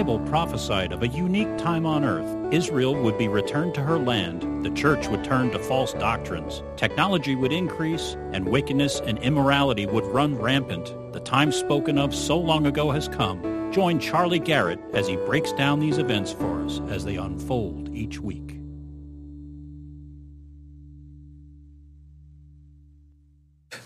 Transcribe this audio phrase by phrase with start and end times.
[0.00, 2.54] Bible prophesied of a unique time on earth.
[2.54, 7.34] Israel would be returned to her land, the church would turn to false doctrines, technology
[7.34, 10.86] would increase, and wickedness and immorality would run rampant.
[11.12, 13.70] The time spoken of so long ago has come.
[13.72, 18.18] Join Charlie Garrett as he breaks down these events for us as they unfold each
[18.18, 18.56] week.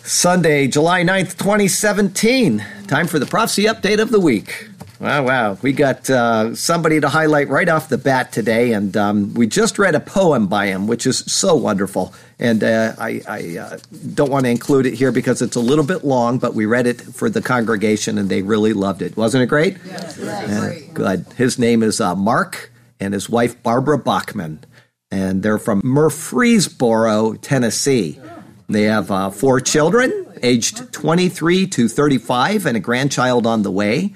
[0.04, 2.64] Sunday, July 9th, 2017.
[2.86, 4.68] Time for the prophecy update of the week.
[5.04, 5.58] Wow, wow.
[5.60, 9.78] We got uh, somebody to highlight right off the bat today, and um, we just
[9.78, 12.14] read a poem by him, which is so wonderful.
[12.38, 13.78] And uh, I, I uh,
[14.14, 16.86] don't want to include it here because it's a little bit long, but we read
[16.86, 19.14] it for the congregation, and they really loved it.
[19.14, 19.76] Wasn't it great?
[19.84, 20.16] Yes.
[20.94, 21.26] Good.
[21.36, 24.64] His name is uh, Mark, and his wife, Barbara Bachman.
[25.10, 28.18] And they're from Murfreesboro, Tennessee.
[28.70, 34.14] They have uh, four children, aged 23 to 35, and a grandchild on the way.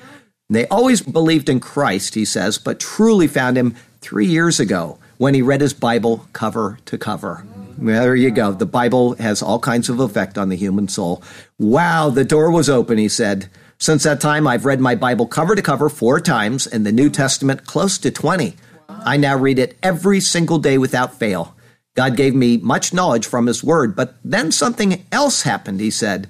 [0.51, 5.35] They always believed in Christ, he says, but truly found him three years ago when
[5.35, 7.45] he read his Bible cover to cover.
[7.77, 8.53] There you go.
[8.53, 11.23] The Bible has all kinds of effect on the human soul.
[11.59, 13.51] Wow, the door was open, he said.
[13.79, 17.11] Since that time, I've read my Bible cover to cover four times and the New
[17.11, 18.57] Testament close to 20.
[18.89, 21.55] I now read it every single day without fail.
[21.95, 26.29] God gave me much knowledge from His Word, but then something else happened, he said.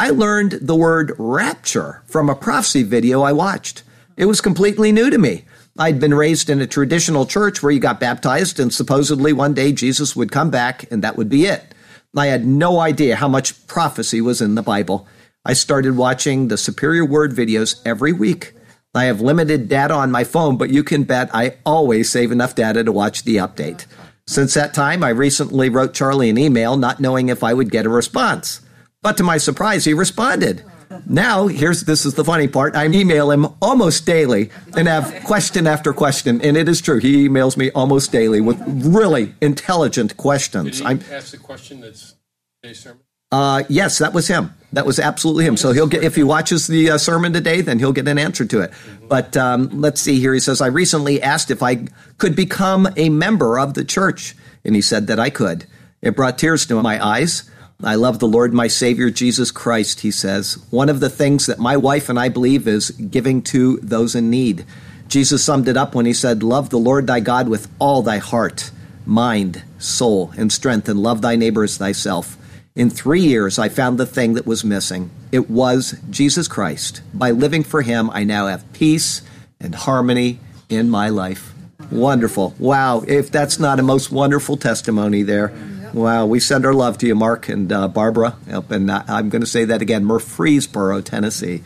[0.00, 3.82] I learned the word rapture from a prophecy video I watched.
[4.16, 5.44] It was completely new to me.
[5.78, 9.72] I'd been raised in a traditional church where you got baptized and supposedly one day
[9.72, 11.74] Jesus would come back and that would be it.
[12.16, 15.06] I had no idea how much prophecy was in the Bible.
[15.44, 18.54] I started watching the Superior Word videos every week.
[18.94, 22.54] I have limited data on my phone, but you can bet I always save enough
[22.54, 23.84] data to watch the update.
[24.26, 27.84] Since that time, I recently wrote Charlie an email not knowing if I would get
[27.84, 28.62] a response.
[29.02, 30.62] But to my surprise, he responded.
[31.06, 32.74] Now, here's this is the funny part.
[32.74, 36.98] I email him almost daily and have question after question, and it is true.
[36.98, 40.82] He emails me almost daily with really intelligent questions.
[40.82, 42.14] I'm, ask the question that's
[42.62, 43.00] today's sermon?
[43.32, 44.52] uh, yes, that was him.
[44.72, 45.56] That was absolutely him.
[45.56, 48.44] So he'll get if he watches the uh, sermon today, then he'll get an answer
[48.44, 48.72] to it.
[49.08, 50.34] But um, let's see here.
[50.34, 51.86] He says, "I recently asked if I
[52.18, 55.66] could become a member of the church, and he said that I could.
[56.02, 57.48] It brought tears to my eyes."
[57.82, 60.58] I love the Lord, my Savior, Jesus Christ, he says.
[60.70, 64.28] One of the things that my wife and I believe is giving to those in
[64.28, 64.66] need.
[65.08, 68.18] Jesus summed it up when he said, Love the Lord thy God with all thy
[68.18, 68.70] heart,
[69.06, 72.36] mind, soul, and strength, and love thy neighbor as thyself.
[72.76, 75.10] In three years, I found the thing that was missing.
[75.32, 77.02] It was Jesus Christ.
[77.14, 79.22] By living for him, I now have peace
[79.58, 80.38] and harmony
[80.68, 81.52] in my life.
[81.90, 82.54] Wonderful.
[82.58, 83.00] Wow.
[83.00, 85.52] If that's not a most wonderful testimony there.
[85.92, 88.36] Wow, we send our love to you, Mark and uh, Barbara.
[88.70, 91.62] In, uh, I'm going to say that again, Murfreesboro, Tennessee.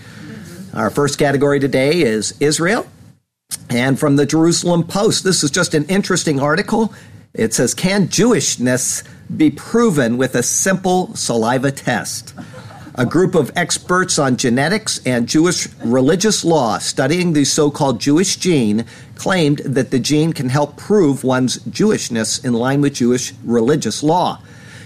[0.72, 2.86] Our first category today is Israel.
[3.68, 6.94] And from the Jerusalem Post, this is just an interesting article.
[7.34, 9.04] It says, Can Jewishness
[9.36, 12.34] be proven with a simple saliva test?
[12.97, 18.37] A group of experts on genetics and Jewish religious law studying the so called Jewish
[18.37, 18.84] gene
[19.16, 24.41] claimed that the gene can help prove one's Jewishness in line with Jewish religious law.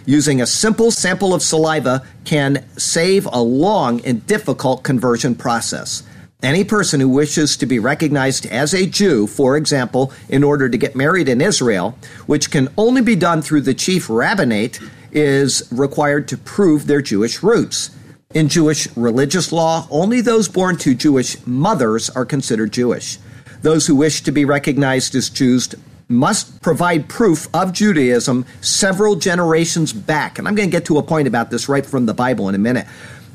[0.07, 6.03] Using a simple sample of saliva can save a long and difficult conversion process.
[6.43, 10.79] Any person who wishes to be recognized as a Jew, for example, in order to
[10.79, 14.81] get married in Israel, which can only be done through the chief rabbinate,
[15.13, 17.91] is required to prove their Jewish roots.
[18.35, 23.17] In Jewish religious law, only those born to Jewish mothers are considered Jewish.
[23.63, 25.75] Those who wish to be recognized as Jews
[26.09, 30.39] must provide proof of Judaism several generations back.
[30.39, 32.55] And I'm going to get to a point about this right from the Bible in
[32.55, 32.87] a minute,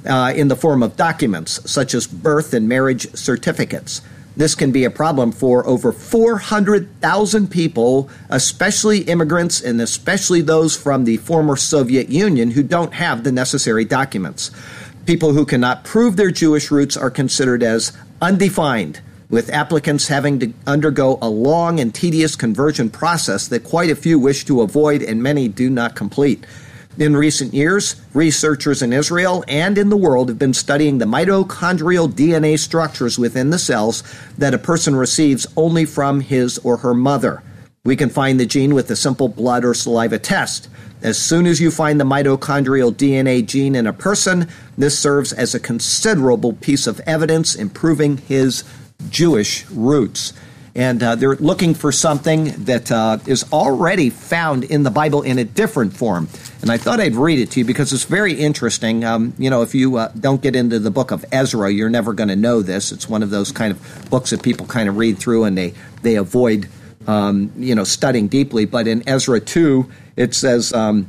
[0.08, 4.04] uh, in the form of documents such as birth and marriage certificates.
[4.36, 11.04] This can be a problem for over 400,000 people, especially immigrants and especially those from
[11.04, 14.50] the former Soviet Union who don't have the necessary documents.
[15.06, 17.92] People who cannot prove their Jewish roots are considered as
[18.22, 23.98] undefined, with applicants having to undergo a long and tedious conversion process that quite a
[23.98, 26.46] few wish to avoid and many do not complete.
[26.98, 32.10] In recent years, researchers in Israel and in the world have been studying the mitochondrial
[32.10, 34.04] DNA structures within the cells
[34.38, 37.44] that a person receives only from his or her mother.
[37.86, 40.70] We can find the gene with a simple blood or saliva test.
[41.02, 44.48] As soon as you find the mitochondrial DNA gene in a person,
[44.78, 48.64] this serves as a considerable piece of evidence in proving his
[49.10, 50.32] Jewish roots.
[50.76, 55.38] and uh, they're looking for something that uh, is already found in the Bible in
[55.38, 56.30] a different form.
[56.62, 59.04] And I thought I'd read it to you because it's very interesting.
[59.04, 62.14] Um, you know, if you uh, don't get into the book of Ezra, you're never
[62.14, 62.92] going to know this.
[62.94, 65.74] It's one of those kind of books that people kind of read through and they
[66.02, 66.70] they avoid,
[67.08, 68.66] um, you know, studying deeply.
[68.66, 70.74] But in Ezra two, it says.
[70.74, 71.08] Um,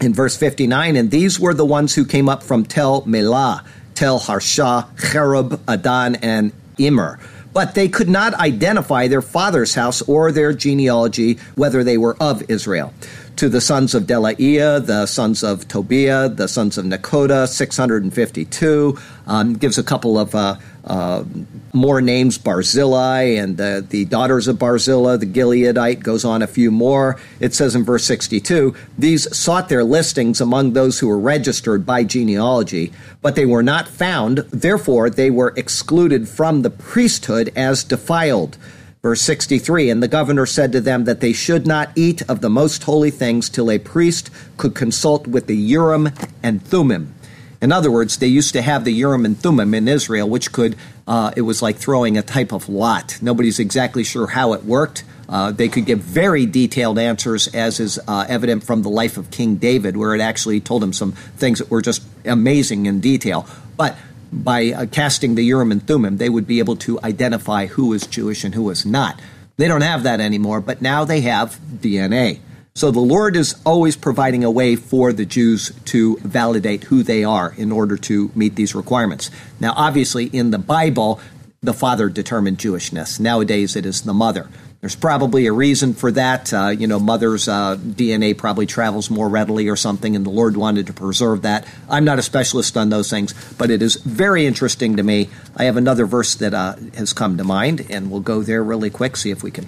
[0.00, 4.18] in verse 59, and these were the ones who came up from Tel Melah, Tel
[4.18, 7.18] Harsha, Cherub, Addan, and Immer
[7.52, 12.48] but they could not identify their father's house or their genealogy, whether they were of
[12.48, 12.92] Israel.
[13.40, 18.98] To the sons of Delaiah, the sons of Tobiah, the sons of Nekoda, 652.
[19.26, 21.24] Um, gives a couple of uh, uh,
[21.72, 26.70] more names Barzillai and the, the daughters of Barzillai, the Gileadite, goes on a few
[26.70, 27.18] more.
[27.40, 32.04] It says in verse 62 These sought their listings among those who were registered by
[32.04, 34.44] genealogy, but they were not found.
[34.50, 38.58] Therefore, they were excluded from the priesthood as defiled.
[39.02, 42.50] Verse 63 And the governor said to them that they should not eat of the
[42.50, 46.10] most holy things till a priest could consult with the Urim
[46.42, 47.14] and Thummim.
[47.62, 50.76] In other words, they used to have the Urim and Thummim in Israel, which could,
[51.06, 53.18] uh, it was like throwing a type of lot.
[53.20, 55.04] Nobody's exactly sure how it worked.
[55.28, 59.30] Uh, they could give very detailed answers, as is uh, evident from the life of
[59.30, 63.46] King David, where it actually told him some things that were just amazing in detail.
[63.76, 63.96] But
[64.32, 68.06] by uh, casting the Urim and Thummim, they would be able to identify who was
[68.06, 69.20] Jewish and who was not.
[69.56, 72.40] They don't have that anymore, but now they have DNA.
[72.74, 77.24] So the Lord is always providing a way for the Jews to validate who they
[77.24, 79.30] are in order to meet these requirements.
[79.58, 81.20] Now, obviously, in the Bible,
[81.60, 83.20] the father determined Jewishness.
[83.20, 84.48] Nowadays, it is the mother.
[84.80, 86.54] There's probably a reason for that.
[86.54, 90.56] Uh, you know, mother's uh, DNA probably travels more readily or something, and the Lord
[90.56, 91.66] wanted to preserve that.
[91.88, 95.28] I'm not a specialist on those things, but it is very interesting to me.
[95.54, 98.88] I have another verse that uh, has come to mind, and we'll go there really
[98.88, 99.66] quick, see if we can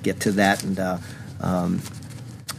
[0.00, 0.98] get to that and uh,
[1.40, 1.80] um,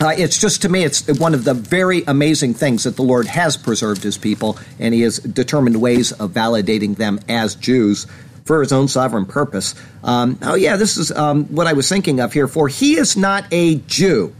[0.02, 3.26] uh, it's just to me, it's one of the very amazing things that the Lord
[3.28, 8.06] has preserved his people, and he has determined ways of validating them as Jews
[8.46, 9.76] for his own sovereign purpose.
[10.04, 12.48] Um, oh, yeah, this is um, what I was thinking of here.
[12.48, 14.36] For he is not a Jew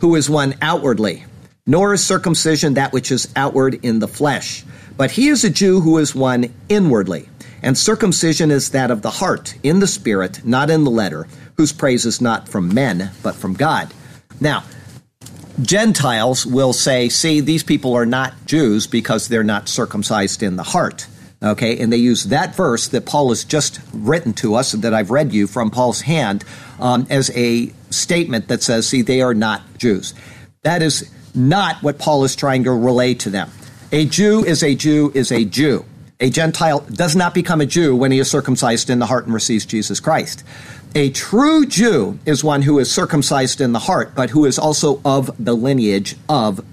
[0.00, 1.24] who is one outwardly,
[1.66, 4.64] nor is circumcision that which is outward in the flesh,
[4.96, 7.28] but he is a Jew who is one inwardly.
[7.62, 11.72] And circumcision is that of the heart, in the spirit, not in the letter, whose
[11.72, 13.92] praise is not from men, but from God.
[14.40, 14.62] Now,
[15.60, 20.62] Gentiles will say, see, these people are not Jews because they're not circumcised in the
[20.62, 21.08] heart.
[21.40, 25.10] Okay, and they use that verse that Paul has just written to us, that I've
[25.10, 26.44] read you from Paul's hand,
[26.80, 30.14] um, as a statement that says, see, they are not Jews.
[30.62, 33.50] That is not what Paul is trying to relay to them.
[33.92, 35.84] A Jew is a Jew is a Jew.
[36.20, 39.32] A Gentile does not become a Jew when he is circumcised in the heart and
[39.32, 40.42] receives Jesus Christ.
[40.96, 45.00] A true Jew is one who is circumcised in the heart, but who is also
[45.04, 46.64] of the lineage of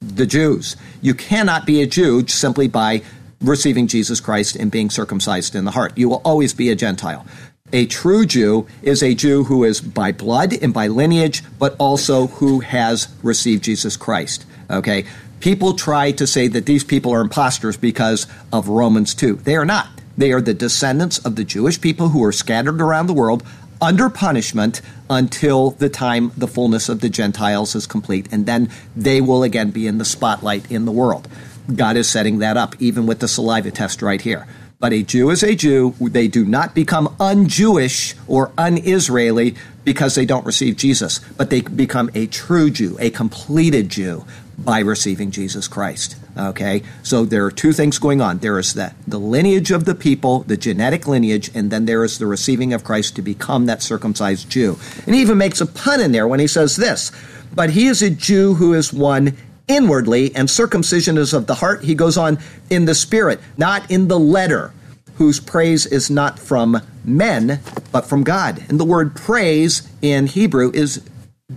[0.00, 0.76] the Jews.
[1.00, 3.02] You cannot be a Jew simply by
[3.42, 5.96] receiving Jesus Christ and being circumcised in the heart.
[5.96, 7.26] You will always be a Gentile.
[7.72, 12.26] A true Jew is a Jew who is by blood and by lineage, but also
[12.26, 14.44] who has received Jesus Christ.
[14.70, 15.06] Okay?
[15.40, 19.36] People try to say that these people are imposters because of Romans 2.
[19.36, 19.88] They are not.
[20.16, 23.42] They are the descendants of the Jewish people who are scattered around the world
[23.80, 28.28] under punishment until the time the fullness of the Gentiles is complete.
[28.30, 31.26] And then they will again be in the spotlight in the world.
[31.74, 34.46] God is setting that up, even with the saliva test right here.
[34.78, 35.94] But a Jew is a Jew.
[36.00, 39.54] They do not become un Jewish or un Israeli
[39.84, 44.24] because they don't receive Jesus, but they become a true Jew, a completed Jew
[44.58, 46.16] by receiving Jesus Christ.
[46.36, 48.38] Okay, so there are two things going on.
[48.38, 52.18] There is the, the lineage of the people, the genetic lineage, and then there is
[52.18, 54.78] the receiving of Christ to become that circumcised Jew.
[55.06, 57.12] And he even makes a pun in there when he says this,
[57.54, 59.36] but he is a Jew who is one
[59.68, 61.84] inwardly, and circumcision is of the heart.
[61.84, 62.38] He goes on
[62.70, 64.72] in the spirit, not in the letter,
[65.16, 68.64] whose praise is not from men, but from God.
[68.68, 71.02] And the word praise in Hebrew is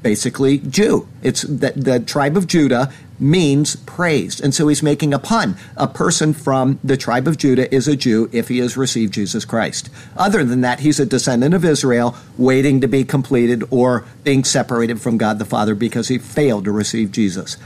[0.02, 1.08] basically Jew.
[1.24, 4.42] It's the, the tribe of Judah means praised.
[4.42, 5.56] And so he's making a pun.
[5.78, 9.46] A person from the tribe of Judah is a Jew if he has received Jesus
[9.46, 9.90] Christ.
[10.18, 15.02] Other than that, he's a descendant of Israel waiting to be completed or being separated
[15.02, 17.58] from God the Father because he failed to receive Jesus.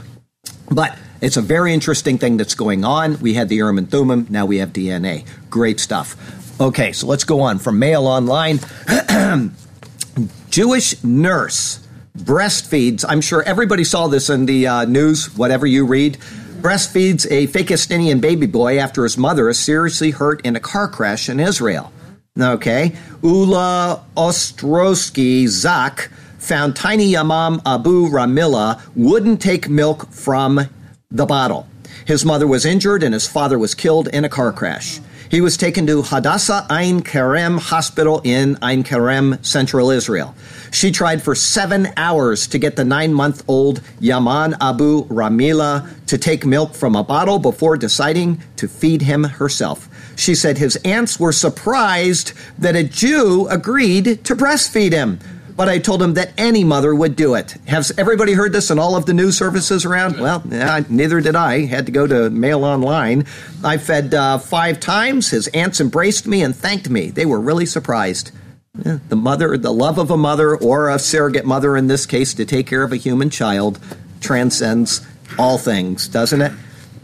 [0.70, 3.18] But it's a very interesting thing that's going on.
[3.20, 5.26] We had the Urim and Thummim, now we have DNA.
[5.50, 6.16] Great stuff.
[6.60, 8.60] Okay, so let's go on from Mail Online.
[10.50, 13.04] Jewish nurse breastfeeds.
[13.08, 16.18] I'm sure everybody saw this in the uh, news, whatever you read.
[16.60, 21.28] Breastfeeds a Pakistani baby boy after his mother is seriously hurt in a car crash
[21.28, 21.92] in Israel.
[22.38, 22.92] Okay.
[23.22, 30.60] Ula Ostrowski Zak found tiny Imam Abu Ramila wouldn't take milk from
[31.10, 31.68] the bottle.
[32.06, 35.00] His mother was injured and his father was killed in a car crash.
[35.30, 40.34] He was taken to Hadassah Ein Kerem Hospital in Ein Kerem, Central Israel.
[40.72, 46.18] She tried for seven hours to get the nine month old Yaman Abu Ramila to
[46.18, 49.88] take milk from a bottle before deciding to feed him herself.
[50.16, 55.20] She said his aunts were surprised that a Jew agreed to breastfeed him
[55.56, 57.52] but I told him that any mother would do it.
[57.66, 60.18] Has everybody heard this in all of the news services around?
[60.18, 61.66] Well, yeah, neither did I.
[61.66, 63.26] Had to go to Mail Online.
[63.62, 65.30] I fed uh, five times.
[65.30, 67.10] His aunts embraced me and thanked me.
[67.10, 68.32] They were really surprised.
[68.84, 72.34] Yeah, the mother, the love of a mother or a surrogate mother in this case
[72.34, 73.78] to take care of a human child
[74.20, 75.06] transcends
[75.38, 76.52] all things, doesn't it?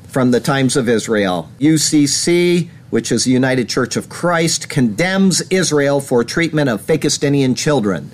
[0.09, 1.51] From the times of Israel.
[1.59, 8.11] UCC, which is the United Church of Christ, condemns Israel for treatment of Fakistinian children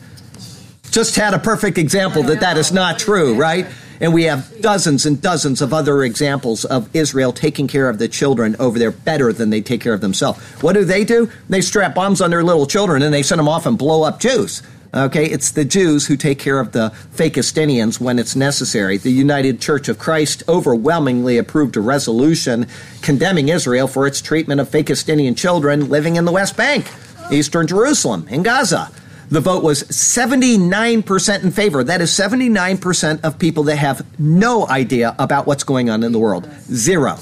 [0.92, 3.66] just had a perfect example that that is not true, right?
[4.00, 8.08] And we have dozens and dozens of other examples of Israel taking care of the
[8.08, 10.40] children over there better than they take care of themselves.
[10.60, 11.30] What do they do?
[11.48, 14.20] They strap bombs on their little children and they send them off and blow up
[14.20, 14.62] Jews.
[14.94, 18.98] Okay, it's the Jews who take care of the Fakistinians when it's necessary.
[18.98, 22.66] The United Church of Christ overwhelmingly approved a resolution
[23.00, 26.90] condemning Israel for its treatment of Fakistinian children living in the West Bank,
[27.30, 28.90] Eastern Jerusalem, in Gaza.
[29.32, 31.82] The vote was 79% in favor.
[31.82, 36.18] That is 79% of people that have no idea about what's going on in the
[36.18, 36.50] world.
[36.64, 37.18] Zero.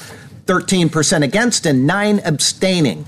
[0.46, 3.06] 13% against and 9 abstaining.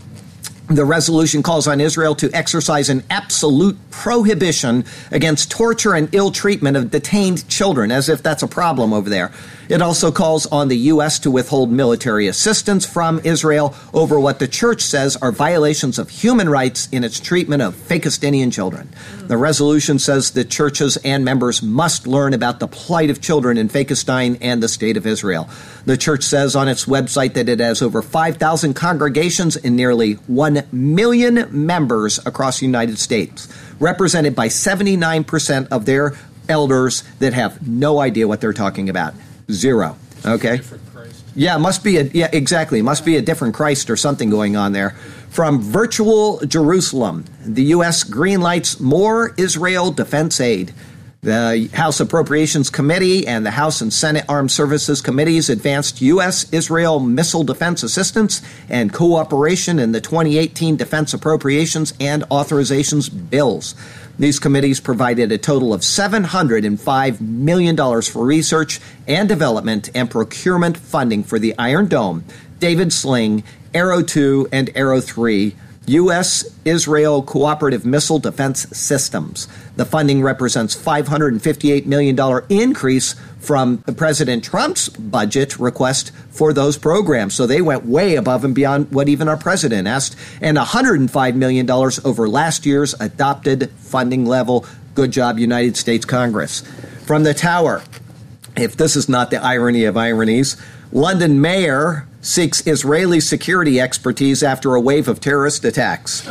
[0.69, 6.77] The resolution calls on Israel to exercise an absolute prohibition against torture and ill treatment
[6.77, 9.33] of detained children, as if that's a problem over there.
[9.73, 11.21] It also calls on the U.S.
[11.21, 16.51] to withhold military assistance from Israel over what the church says are violations of human
[16.51, 18.91] rights in its treatment of Fakistinian children.
[19.23, 23.71] The resolution says that churches and members must learn about the plight of children in
[23.71, 25.49] Fakistan and the state of Israel.
[25.87, 30.69] The church says on its website that it has over 5,000 congregations and nearly 1
[30.71, 33.49] million members across the United States,
[33.81, 36.13] represented by 79% of their
[36.47, 39.15] elders that have no idea what they're talking about.
[39.53, 39.97] Zero.
[40.25, 40.61] Okay.
[41.35, 42.83] Yeah, must be a yeah exactly.
[42.83, 44.91] Must be a different Christ or something going on there.
[45.31, 48.05] From virtual Jerusalem, the U.S.
[48.05, 50.75] greenlights more Israel defense aid.
[51.23, 56.53] The House Appropriations Committee and the House and Senate Armed Services Committees advanced U.S.
[56.53, 63.77] Israel missile defense assistance and cooperation in the 2018 defense appropriations and authorizations bills.
[64.19, 71.25] These committees provided a total of $705 million for research and development and procurement funding
[71.25, 72.25] for the Iron Dome,
[72.59, 73.43] David Sling,
[73.75, 76.49] Arrow 2, and Arrow 3 U.S.
[76.65, 79.49] Israel Cooperative Missile Defense Systems.
[79.77, 87.35] The funding represents $558 million increase from President Trump's budget request for those programs.
[87.35, 91.69] So they went way above and beyond what even our president asked, and $105 million
[91.69, 94.65] over last year's adopted funding level.
[94.95, 96.61] Good job, United States Congress.
[97.07, 97.83] From the tower,
[98.57, 100.57] if this is not the irony of ironies,
[100.93, 106.23] London mayor seeks Israeli security expertise after a wave of terrorist attacks.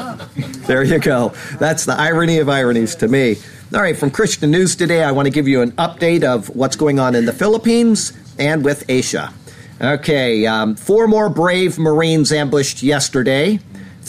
[0.65, 1.33] there you go.
[1.59, 3.35] That's the irony of ironies to me.
[3.73, 6.75] All right, from Christian News today, I want to give you an update of what's
[6.75, 9.33] going on in the Philippines and with Asia.
[9.79, 13.59] Okay, um, four more brave Marines ambushed yesterday.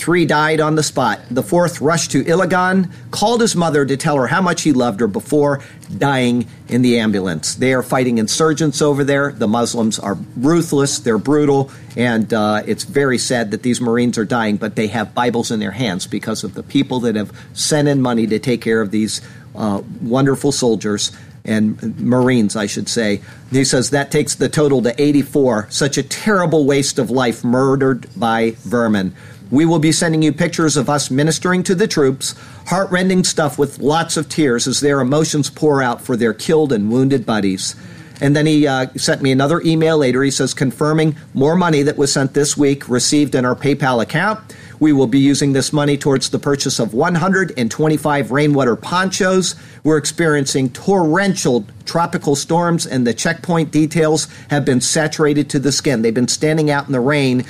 [0.02, 1.20] Three died on the spot.
[1.30, 4.98] The fourth rushed to Iligan, called his mother to tell her how much he loved
[4.98, 5.62] her before
[5.96, 7.54] dying in the ambulance.
[7.54, 9.30] They are fighting insurgents over there.
[9.30, 14.24] The Muslims are ruthless, they're brutal, and uh, it's very sad that these Marines are
[14.24, 17.86] dying, but they have Bibles in their hands because of the people that have sent
[17.86, 19.20] in money to take care of these
[19.54, 21.12] uh, wonderful soldiers
[21.44, 23.20] and Marines, I should say.
[23.50, 25.68] He says that takes the total to 84.
[25.70, 29.14] Such a terrible waste of life murdered by vermin.
[29.52, 32.34] We will be sending you pictures of us ministering to the troops,
[32.68, 36.90] heartrending stuff with lots of tears as their emotions pour out for their killed and
[36.90, 37.76] wounded buddies.
[38.22, 40.22] And then he uh, sent me another email later.
[40.22, 44.40] He says, confirming more money that was sent this week received in our PayPal account.
[44.80, 49.54] We will be using this money towards the purchase of 125 rainwater ponchos.
[49.84, 56.00] We're experiencing torrential tropical storms, and the checkpoint details have been saturated to the skin.
[56.00, 57.44] They've been standing out in the rain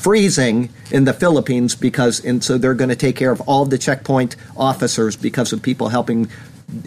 [0.00, 3.76] freezing in the Philippines because, and so they're going to take care of all the
[3.76, 6.28] checkpoint officers because of people helping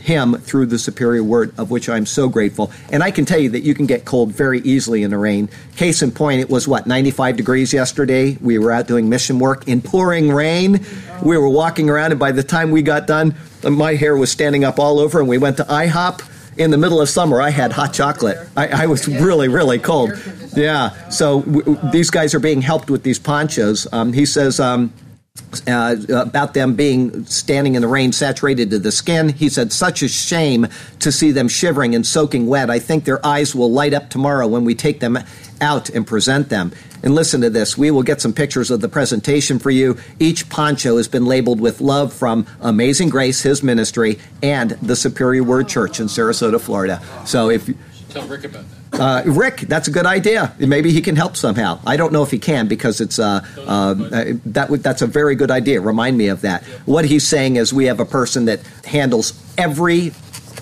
[0.01, 2.71] him through the superior word, of which I'm so grateful.
[2.91, 5.49] And I can tell you that you can get cold very easily in the rain.
[5.75, 8.37] Case in point, it was what, 95 degrees yesterday?
[8.41, 10.85] We were out doing mission work in pouring rain.
[11.21, 14.63] We were walking around, and by the time we got done, my hair was standing
[14.63, 16.21] up all over, and we went to IHOP.
[16.57, 18.37] In the middle of summer, I had hot chocolate.
[18.55, 20.11] I, I was really, really cold.
[20.55, 21.09] Yeah.
[21.09, 23.87] So w- these guys are being helped with these ponchos.
[23.91, 24.93] Um, he says, um,
[25.67, 29.29] uh, about them being standing in the rain, saturated to the skin.
[29.29, 30.67] He said, Such a shame
[30.99, 32.69] to see them shivering and soaking wet.
[32.69, 35.17] I think their eyes will light up tomorrow when we take them
[35.59, 36.71] out and present them.
[37.03, 37.77] And listen to this.
[37.77, 39.97] We will get some pictures of the presentation for you.
[40.19, 45.43] Each poncho has been labeled with love from Amazing Grace, his ministry, and the Superior
[45.43, 47.01] Word Church in Sarasota, Florida.
[47.25, 47.75] So if you
[48.09, 49.01] Tell Rick about that.
[49.01, 50.53] uh, Rick, that's a good idea.
[50.59, 51.79] Maybe he can help somehow.
[51.85, 53.95] I don't know if he can because it's uh, uh, uh,
[54.45, 55.81] that w- that's a very good idea.
[55.81, 56.63] Remind me of that.
[56.85, 60.13] What he's saying is we have a person that handles every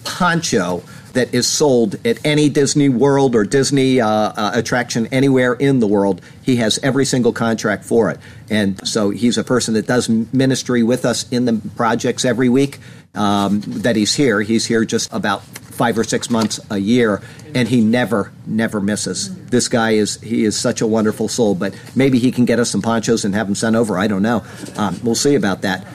[0.05, 0.81] poncho
[1.13, 5.87] that is sold at any Disney World or Disney uh, uh, attraction anywhere in the
[5.87, 6.21] world.
[6.43, 10.83] He has every single contract for it, and so he's a person that does ministry
[10.83, 12.79] with us in the projects every week.
[13.13, 14.39] Um, that he's here.
[14.39, 17.21] He's here just about five or six months a year,
[17.53, 19.35] and he never, never misses.
[19.47, 21.55] This guy is he is such a wonderful soul.
[21.55, 23.97] But maybe he can get us some ponchos and have them sent over.
[23.97, 24.45] I don't know.
[24.77, 25.85] Um, we'll see about that.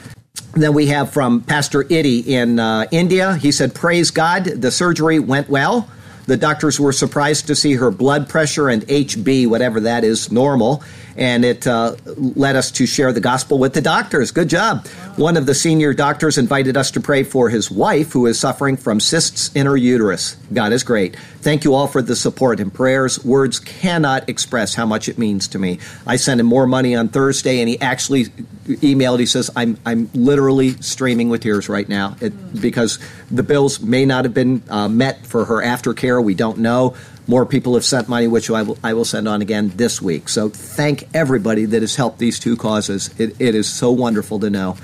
[0.59, 3.35] Then we have from Pastor Itty in uh, India.
[3.35, 5.89] He said, "Praise God, the surgery went well."
[6.25, 10.83] The doctors were surprised to see her blood pressure and HB, whatever that is, normal,
[11.15, 14.31] and it uh, led us to share the gospel with the doctors.
[14.31, 14.85] Good job.
[15.17, 18.77] One of the senior doctors invited us to pray for his wife, who is suffering
[18.77, 20.37] from cysts in her uterus.
[20.53, 21.15] God is great.
[21.41, 23.25] Thank you all for the support and prayers.
[23.25, 25.79] Words cannot express how much it means to me.
[26.05, 28.25] I sent him more money on Thursday, and he actually
[28.67, 29.17] emailed.
[29.19, 32.99] He says, "I'm I'm literally streaming with tears right now it, because
[33.31, 36.23] the bills may not have been uh, met for her aftercare.
[36.23, 36.95] We don't know."
[37.25, 40.29] More people have sent money, which I will, I will send on again this week.
[40.29, 43.09] So thank everybody that has helped these two causes.
[43.19, 44.77] It, it is so wonderful to know.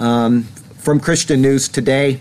[0.00, 0.44] Um,
[0.78, 2.20] from Christian News today,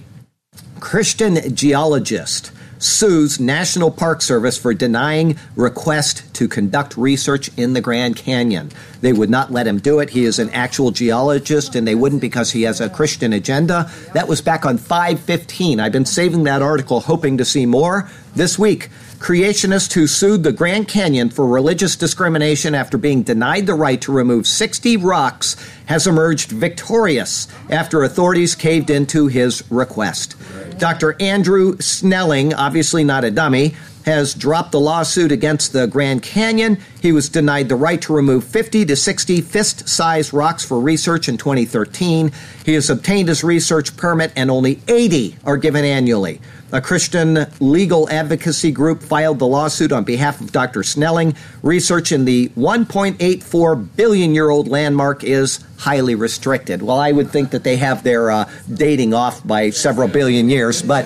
[0.81, 8.17] Christian geologist sues National Park Service for denying request to conduct research in the Grand
[8.17, 8.71] Canyon.
[8.99, 10.09] They would not let him do it.
[10.09, 13.89] He is an actual geologist and they wouldn't because he has a Christian agenda.
[14.13, 15.79] That was back on 515.
[15.79, 18.89] I've been saving that article hoping to see more this week.
[19.19, 24.13] Creationist who sued the Grand Canyon for religious discrimination after being denied the right to
[24.13, 25.55] remove 60 rocks
[25.87, 30.35] has emerged victorious after authorities caved into his request.
[30.77, 31.21] Dr.
[31.21, 36.79] Andrew Snelling, obviously not a dummy, has dropped the lawsuit against the Grand Canyon.
[37.01, 41.27] He was denied the right to remove 50 to 60 fist sized rocks for research
[41.27, 42.31] in 2013.
[42.65, 46.39] He has obtained his research permit, and only 80 are given annually.
[46.71, 50.83] A Christian legal advocacy group filed the lawsuit on behalf of Dr.
[50.83, 51.35] Snelling.
[51.63, 56.83] Research in the 1.84 billion year old landmark is highly restricted.
[56.83, 60.83] Well, I would think that they have their uh, dating off by several billion years,
[60.83, 61.05] but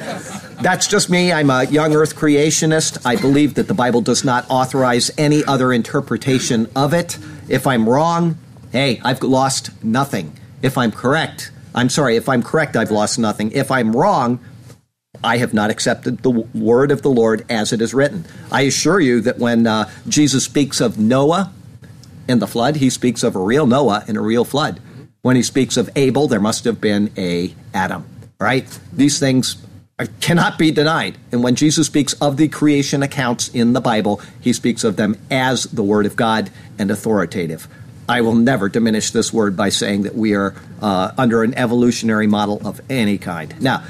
[0.61, 1.31] that's just me.
[1.31, 3.05] I'm a young earth creationist.
[3.05, 7.17] I believe that the Bible does not authorize any other interpretation of it.
[7.47, 8.37] If I'm wrong,
[8.73, 10.37] hey, I've lost nothing.
[10.61, 13.51] If I'm correct, I'm sorry, if I'm correct, I've lost nothing.
[13.53, 14.39] If I'm wrong,
[15.21, 18.25] I have not accepted the word of the Lord as it is written.
[18.51, 21.53] I assure you that when uh, Jesus speaks of Noah
[22.27, 24.79] in the flood, he speaks of a real Noah and a real flood.
[25.21, 28.05] When he speaks of Abel, there must have been a Adam,
[28.39, 28.67] right?
[28.91, 29.63] These things
[30.19, 31.17] cannot be denied.
[31.31, 35.17] And when Jesus speaks of the creation accounts in the Bible, he speaks of them
[35.29, 36.49] as the word of God
[36.79, 37.67] and authoritative.
[38.09, 42.27] I will never diminish this word by saying that we are uh, under an evolutionary
[42.27, 43.61] model of any kind.
[43.61, 43.83] Now,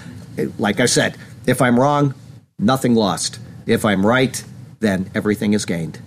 [0.57, 2.13] like I said, if I'm wrong,
[2.59, 3.39] nothing lost.
[3.65, 4.43] If I'm right,
[4.79, 5.99] then everything is gained.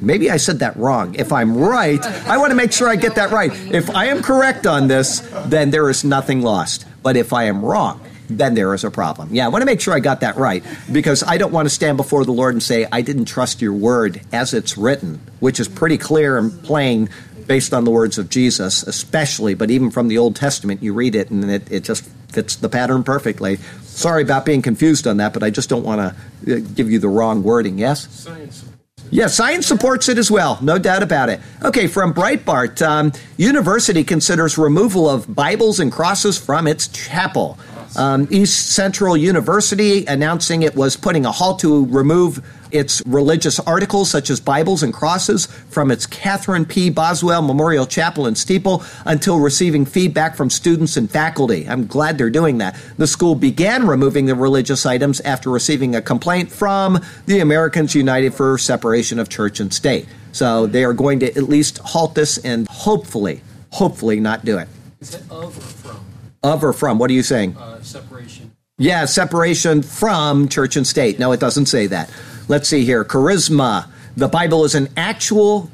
[0.00, 1.14] Maybe I said that wrong.
[1.14, 3.52] If I'm right, I want to make sure I get that right.
[3.72, 6.86] If I am correct on this, then there is nothing lost.
[7.02, 9.28] But if I am wrong, then there is a problem.
[9.32, 11.74] Yeah, I want to make sure I got that right because I don't want to
[11.74, 15.60] stand before the Lord and say, I didn't trust your word as it's written, which
[15.60, 17.10] is pretty clear and plain
[17.46, 21.14] based on the words of Jesus, especially, but even from the Old Testament, you read
[21.14, 23.56] it and it, it just fits the pattern perfectly.
[23.82, 26.16] Sorry about being confused on that, but I just don't want
[26.46, 27.78] to give you the wrong wording.
[27.78, 28.08] Yes?
[28.10, 28.64] Science.
[29.12, 31.40] Yeah, science supports it as well, no doubt about it.
[31.64, 37.58] Okay, from Breitbart, um, university considers removal of Bibles and crosses from its chapel.
[37.96, 44.10] Um, East Central University announcing it was putting a halt to remove its religious articles,
[44.10, 46.88] such as Bibles and crosses, from its Catherine P.
[46.88, 51.68] Boswell Memorial Chapel and Steeple until receiving feedback from students and faculty.
[51.68, 52.80] I'm glad they're doing that.
[52.96, 58.34] The school began removing the religious items after receiving a complaint from the Americans United
[58.34, 60.06] for Separation of Church and State.
[60.32, 64.68] So they are going to at least halt this and hopefully, hopefully not do it.
[65.00, 66.09] Is that of or from?
[66.42, 66.98] Of or from?
[66.98, 67.56] What are you saying?
[67.56, 68.52] Uh, separation.
[68.78, 71.18] Yeah, separation from church and state.
[71.18, 72.10] No, it doesn't say that.
[72.48, 73.04] Let's see here.
[73.04, 73.88] Charisma.
[74.16, 75.70] The Bible is an actual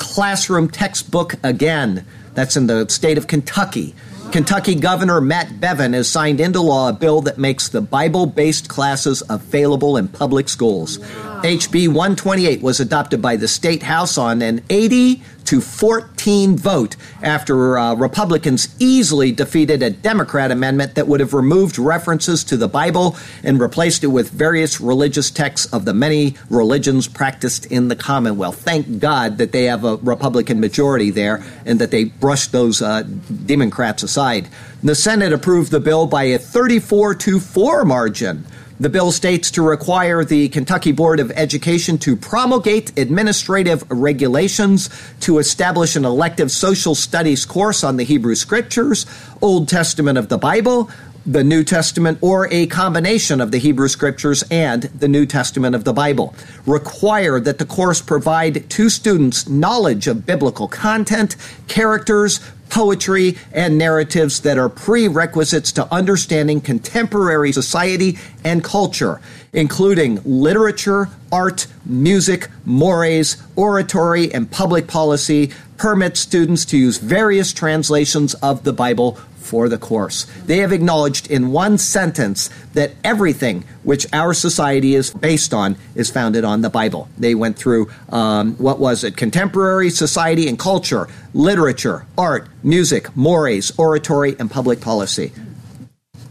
[0.00, 2.04] classroom textbook again.
[2.34, 3.94] That's in the state of Kentucky.
[4.32, 8.68] Kentucky Governor Matt Bevin has signed into law a bill that makes the Bible based
[8.68, 10.98] classes available in public schools.
[10.98, 17.78] HB 128 was adopted by the State House on an 80 to 14 vote after
[17.78, 23.16] uh, Republicans easily defeated a Democrat amendment that would have removed references to the Bible
[23.42, 28.60] and replaced it with various religious texts of the many religions practiced in the Commonwealth.
[28.60, 33.02] Thank God that they have a Republican majority there and that they brushed those uh,
[33.46, 34.48] Democrats aside.
[34.82, 38.46] The Senate approved the bill by a 34 to 4 margin.
[38.80, 45.38] The bill states to require the Kentucky Board of Education to promulgate administrative regulations to
[45.38, 49.06] establish an elective social studies course on the Hebrew Scriptures,
[49.40, 50.90] Old Testament of the Bible,
[51.24, 55.84] the New Testament, or a combination of the Hebrew Scriptures and the New Testament of
[55.84, 56.34] the Bible.
[56.66, 61.36] Require that the course provide to students knowledge of biblical content,
[61.68, 69.20] characters, poetry, and narratives that are prerequisites to understanding contemporary society and culture,
[69.52, 78.34] including literature, art, music, mores, oratory, and public policy, permit students to use various translations
[78.34, 80.26] of the Bible for the course.
[80.46, 86.10] They have acknowledged in one sentence that everything which our society is based on is
[86.10, 87.08] founded on the Bible.
[87.18, 93.72] They went through, um, what was it, contemporary society and culture, literature, art, music, mores,
[93.78, 95.32] oratory, and public policy.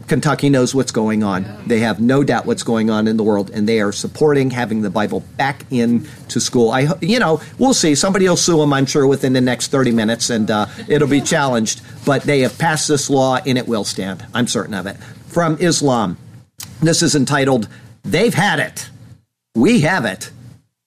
[0.06, 1.46] Kentucky knows what's going on.
[1.66, 4.82] They have no doubt what's going on in the world, and they are supporting having
[4.82, 6.70] the Bible back in to school.
[6.70, 7.94] I, you know, we'll see.
[7.94, 11.20] Somebody will sue them, I'm sure, within the next 30 minutes, and uh, it'll be
[11.20, 11.80] challenged.
[12.04, 14.26] But they have passed this law, and it will stand.
[14.34, 14.96] I'm certain of it.
[15.28, 16.18] From Islam,
[16.80, 17.68] this is entitled
[18.02, 18.90] "They've Had It,
[19.54, 20.30] We Have It,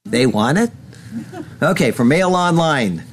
[0.05, 0.71] They Want It."
[1.59, 3.03] Okay, from Mail Online.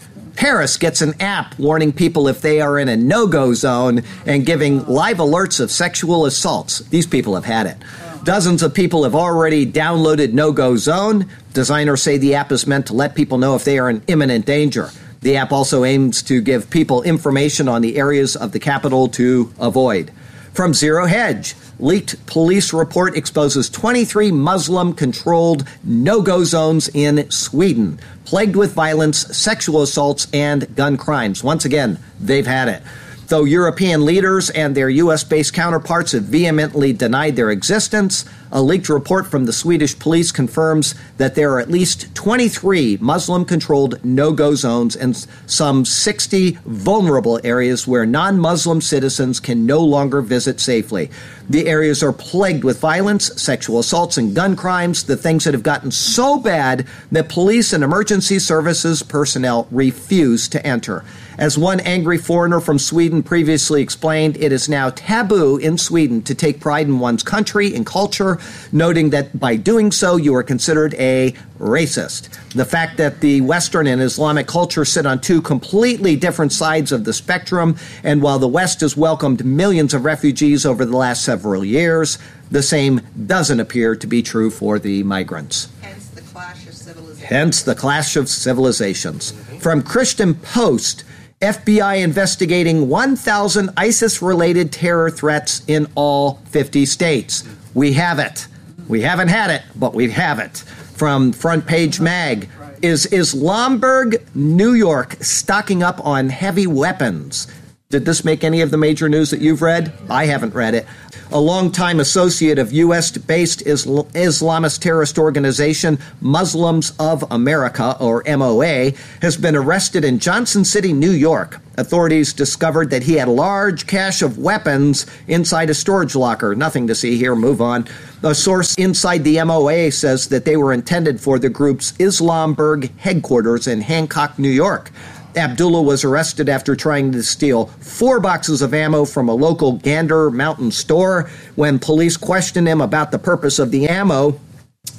[0.44, 4.44] Paris gets an app warning people if they are in a no go zone and
[4.44, 6.80] giving live alerts of sexual assaults.
[6.80, 7.78] These people have had it.
[8.24, 11.30] Dozens of people have already downloaded No Go Zone.
[11.54, 14.44] Designers say the app is meant to let people know if they are in imminent
[14.44, 14.90] danger.
[15.22, 19.50] The app also aims to give people information on the areas of the capital to
[19.58, 20.12] avoid.
[20.54, 27.98] From Zero Hedge, leaked police report exposes 23 Muslim controlled no go zones in Sweden,
[28.24, 31.42] plagued with violence, sexual assaults, and gun crimes.
[31.42, 32.84] Once again, they've had it.
[33.26, 35.24] Though European leaders and their U.S.
[35.24, 40.94] based counterparts have vehemently denied their existence, a leaked report from the Swedish police confirms
[41.16, 47.40] that there are at least 23 Muslim controlled no go zones and some 60 vulnerable
[47.42, 51.10] areas where non Muslim citizens can no longer visit safely.
[51.50, 55.64] The areas are plagued with violence, sexual assaults, and gun crimes, the things that have
[55.64, 61.04] gotten so bad that police and emergency services personnel refuse to enter.
[61.36, 66.34] As one angry foreigner from Sweden previously explained, it is now taboo in Sweden to
[66.34, 68.38] take pride in one's country and culture,
[68.72, 72.28] noting that by doing so, you are considered a racist.
[72.52, 77.04] The fact that the Western and Islamic culture sit on two completely different sides of
[77.04, 81.64] the spectrum, and while the West has welcomed millions of refugees over the last several
[81.64, 82.18] years,
[82.50, 85.68] the same doesn't appear to be true for the migrants.
[85.80, 87.28] Hence the clash of civilizations.
[87.28, 89.32] Hence the clash of civilizations.
[89.58, 91.04] From Christian Post,
[91.40, 97.44] FBI investigating 1,000 ISIS related terror threats in all 50 states.
[97.74, 98.46] We have it.
[98.86, 100.58] We haven't had it, but we have it.
[100.58, 102.48] From Front Page Mag
[102.82, 107.48] Is Islamberg, New York, stocking up on heavy weapons?
[107.90, 109.92] Did this make any of the major news that you've read?
[110.10, 110.86] I haven't read it.
[111.30, 113.16] A longtime associate of U.S.
[113.16, 118.92] based Isl- Islamist terrorist organization Muslims of America, or MOA,
[119.22, 121.60] has been arrested in Johnson City, New York.
[121.76, 126.54] Authorities discovered that he had a large cache of weapons inside a storage locker.
[126.54, 127.86] Nothing to see here, move on.
[128.22, 133.66] A source inside the MOA says that they were intended for the group's Islamberg headquarters
[133.66, 134.90] in Hancock, New York.
[135.36, 140.30] Abdullah was arrested after trying to steal four boxes of ammo from a local Gander
[140.30, 141.30] Mountain store.
[141.56, 144.38] When police questioned him about the purpose of the ammo,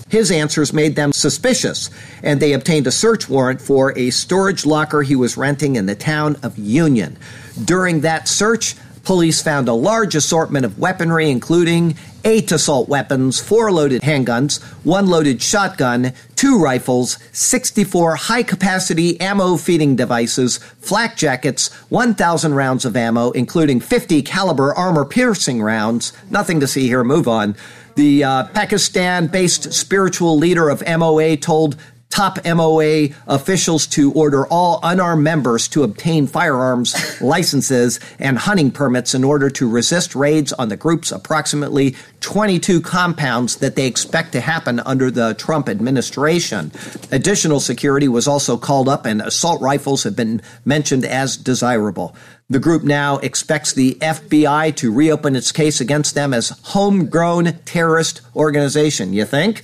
[0.09, 1.89] his answers made them suspicious,
[2.21, 5.95] and they obtained a search warrant for a storage locker he was renting in the
[5.95, 7.17] town of Union.
[7.63, 13.71] During that search, police found a large assortment of weaponry, including eight assault weapons, four
[13.71, 21.73] loaded handguns, one loaded shotgun, two rifles, 64 high capacity ammo feeding devices, flak jackets,
[21.89, 26.13] 1,000 rounds of ammo, including 50 caliber armor piercing rounds.
[26.29, 27.55] Nothing to see here, move on.
[27.95, 31.77] The uh, Pakistan based spiritual leader of MOA told
[32.15, 39.13] top MOA officials to order all unarmed members to obtain firearms licenses and hunting permits
[39.13, 44.39] in order to resist raids on the group's approximately 22 compounds that they expect to
[44.39, 46.71] happen under the Trump administration.
[47.11, 52.15] Additional security was also called up, and assault rifles have been mentioned as desirable.
[52.47, 58.21] The group now expects the FBI to reopen its case against them as homegrown terrorist
[58.35, 59.13] organization.
[59.13, 59.63] You think?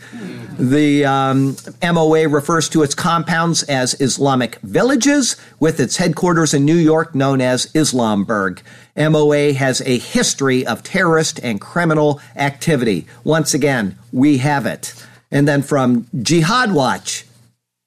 [0.57, 6.75] The um, MOA refers to its compounds as Islamic villages, with its headquarters in New
[6.75, 8.61] York known as Islamberg.
[8.97, 13.05] MOA has a history of terrorist and criminal activity.
[13.23, 14.95] Once again, we have it.
[15.29, 17.25] And then from Jihad Watch,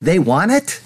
[0.00, 0.80] they want it?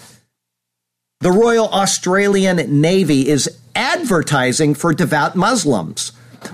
[1.20, 6.10] The Royal Australian Navy is advertising for devout Muslims.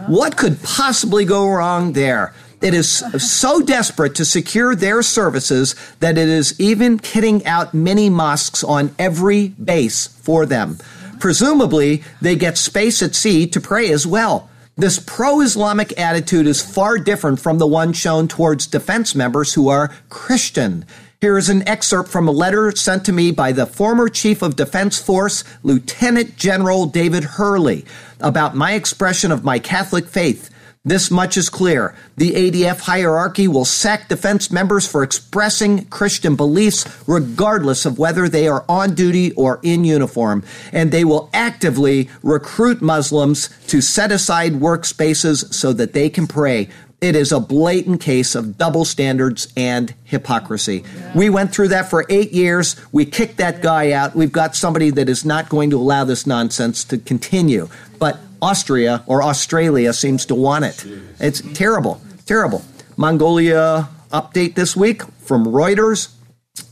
[0.07, 2.33] What could possibly go wrong there?
[2.63, 8.09] It is so desperate to secure their services that it is even kitting out mini
[8.09, 10.79] mosques on every base for them.
[11.21, 14.49] Presumably, they get space at sea to pray as well.
[14.77, 19.69] This pro Islamic attitude is far different from the one shown towards defense members who
[19.69, 20.87] are Christian.
[21.21, 24.57] Here is an excerpt from a letter sent to me by the former Chief of
[24.57, 27.85] Defense Force, Lieutenant General David Hurley,
[28.21, 30.51] about my expression of my Catholic faith.
[30.87, 31.95] This much is clear.
[32.19, 38.47] The ADF hierarchy will sack defense members for expressing Christian beliefs, regardless of whether they
[38.49, 40.45] are on duty or in uniform.
[40.73, 46.69] And they will actively recruit Muslims to set aside workspaces so that they can pray.
[47.05, 50.85] It is a blatant case of double standards and hypocrisy.
[51.15, 52.77] We went through that for eight years.
[52.93, 54.17] We kicked that guy out.
[54.17, 57.69] We've got somebody that is not going to allow this nonsense to continue.
[57.99, 60.83] But Austria or Australia seems to want it.
[61.21, 62.65] It's terrible, terrible.
[62.97, 66.11] Mongolia update this week from Reuters.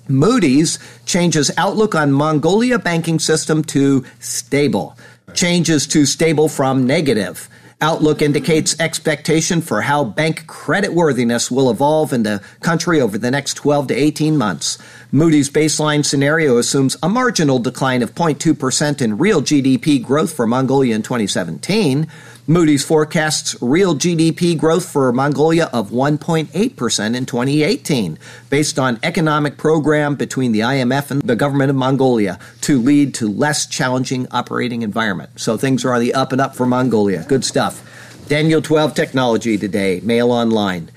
[0.09, 4.97] Moody's changes outlook on Mongolia banking system to stable.
[5.35, 7.51] Changes to stable from negative.
[7.83, 13.55] Outlook indicates expectation for how bank creditworthiness will evolve in the country over the next
[13.55, 14.79] 12 to 18 months.
[15.11, 20.95] Moody's baseline scenario assumes a marginal decline of 0.2% in real GDP growth for Mongolia
[20.95, 22.07] in 2017.
[22.49, 26.51] Moody's forecasts real GDP growth for Mongolia of 1.8%
[27.15, 28.19] in 2018,
[28.51, 33.29] based on economic program between the IMF and the government of Mongolia to lead to
[33.29, 35.31] less challenging operating environment.
[35.37, 37.25] So things are on the up and up for Mongolia.
[37.29, 37.81] Good stuff.
[38.27, 40.91] Daniel 12 Technology today, Mail Online.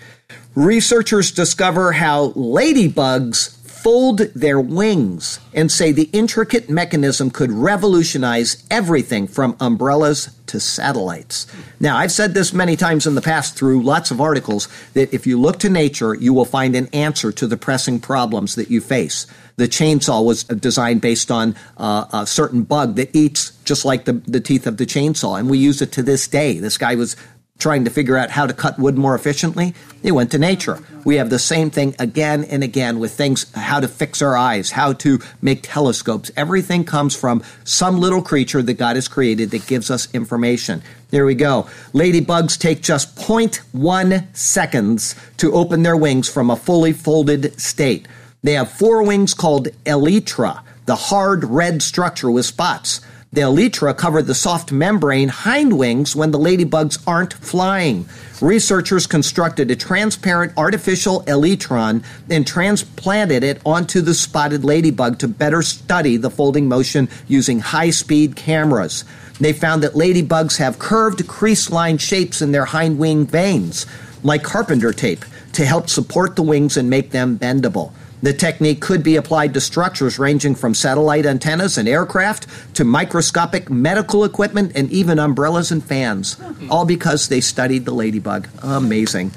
[0.56, 3.56] Researchers discover how ladybugs
[3.86, 11.46] fold their wings and say the intricate mechanism could revolutionize everything from umbrellas to satellites.
[11.80, 15.28] Now, I've said this many times in the past through lots of articles that if
[15.28, 18.82] you look to nature, you will find an answer to the pressing problems that you
[18.82, 19.28] face.
[19.58, 24.14] The chainsaw was designed based on uh, a certain bug that eats just like the,
[24.14, 26.58] the teeth of the chainsaw, and we use it to this day.
[26.58, 27.16] This guy was
[27.58, 30.80] trying to figure out how to cut wood more efficiently, they went to nature.
[31.06, 34.72] We have the same thing again and again with things how to fix our eyes,
[34.72, 36.32] how to make telescopes.
[36.36, 40.82] Everything comes from some little creature that God has created that gives us information.
[41.12, 41.70] There we go.
[41.94, 48.08] Ladybugs take just 0.1 seconds to open their wings from a fully folded state.
[48.44, 53.02] They have four wings called elytra, the hard red structure with spots.
[53.36, 58.08] The elytra cover the soft membrane hind wings when the ladybugs aren't flying.
[58.40, 65.62] Researchers constructed a transparent artificial elytron and transplanted it onto the spotted ladybug to better
[65.62, 69.04] study the folding motion using high speed cameras.
[69.42, 73.86] They found that ladybugs have curved crease line shapes in their hind wing veins,
[74.24, 77.92] like carpenter tape, to help support the wings and make them bendable.
[78.24, 83.70] The technique could be applied to structures ranging from satellite antennas and aircraft to microscopic
[83.70, 86.38] medical equipment and even umbrellas and fans,
[86.70, 88.48] all because they studied the ladybug.
[88.64, 89.30] Amazing.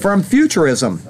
[0.00, 1.00] From futurism,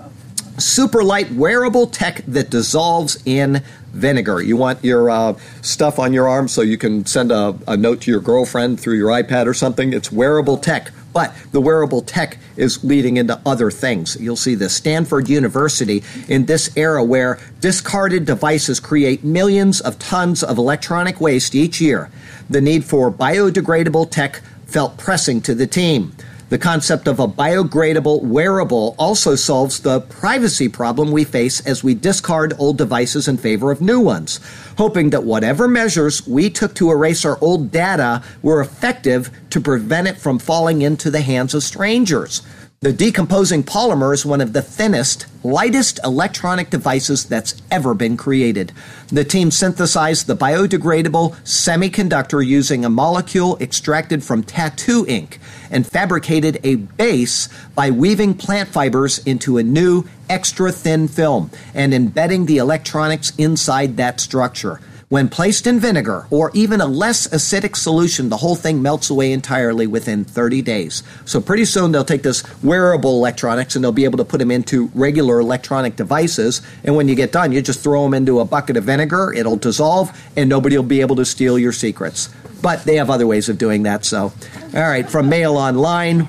[0.59, 4.43] super light wearable tech that dissolves in vinegar.
[4.43, 8.03] You want your uh, stuff on your arm so you can send a, a note
[8.03, 9.93] to your girlfriend through your iPad or something.
[9.93, 10.91] It's wearable tech.
[11.17, 14.19] But the wearable tech is leading into other things.
[14.21, 20.43] You'll see this Stanford University in this era where discarded devices create millions of tons
[20.43, 22.11] of electronic waste each year.
[22.51, 26.15] The need for biodegradable tech felt pressing to the team.
[26.49, 31.93] The concept of a biodegradable wearable also solves the privacy problem we face as we
[31.93, 34.39] discard old devices in favor of new ones,
[34.79, 40.07] hoping that whatever measures we took to erase our old data were effective to prevent
[40.07, 42.43] it from falling into the hands of strangers.
[42.81, 48.71] The decomposing polymer is one of the thinnest, lightest electronic devices that's ever been created.
[49.09, 56.61] The team synthesized the biodegradable semiconductor using a molecule extracted from tattoo ink and fabricated
[56.65, 62.59] a base by weaving plant fibers into a new, extra thin film and embedding the
[62.59, 64.83] electronics inside that structure.
[65.09, 69.31] When placed in vinegar or even a less acidic solution, the whole thing melts away
[69.31, 71.05] entirely within 30 days.
[71.25, 74.51] So pretty soon they'll take this wearable electronics and they'll be able to put them
[74.51, 76.61] into regular electronic devices.
[76.83, 79.55] And when you get done, you just throw them into a bucket of vinegar, it'll
[79.55, 82.29] dissolve, and nobody will be able to steal your secrets.
[82.61, 84.05] But they have other ways of doing that.
[84.05, 84.33] So,
[84.75, 86.29] all right, from Mail Online.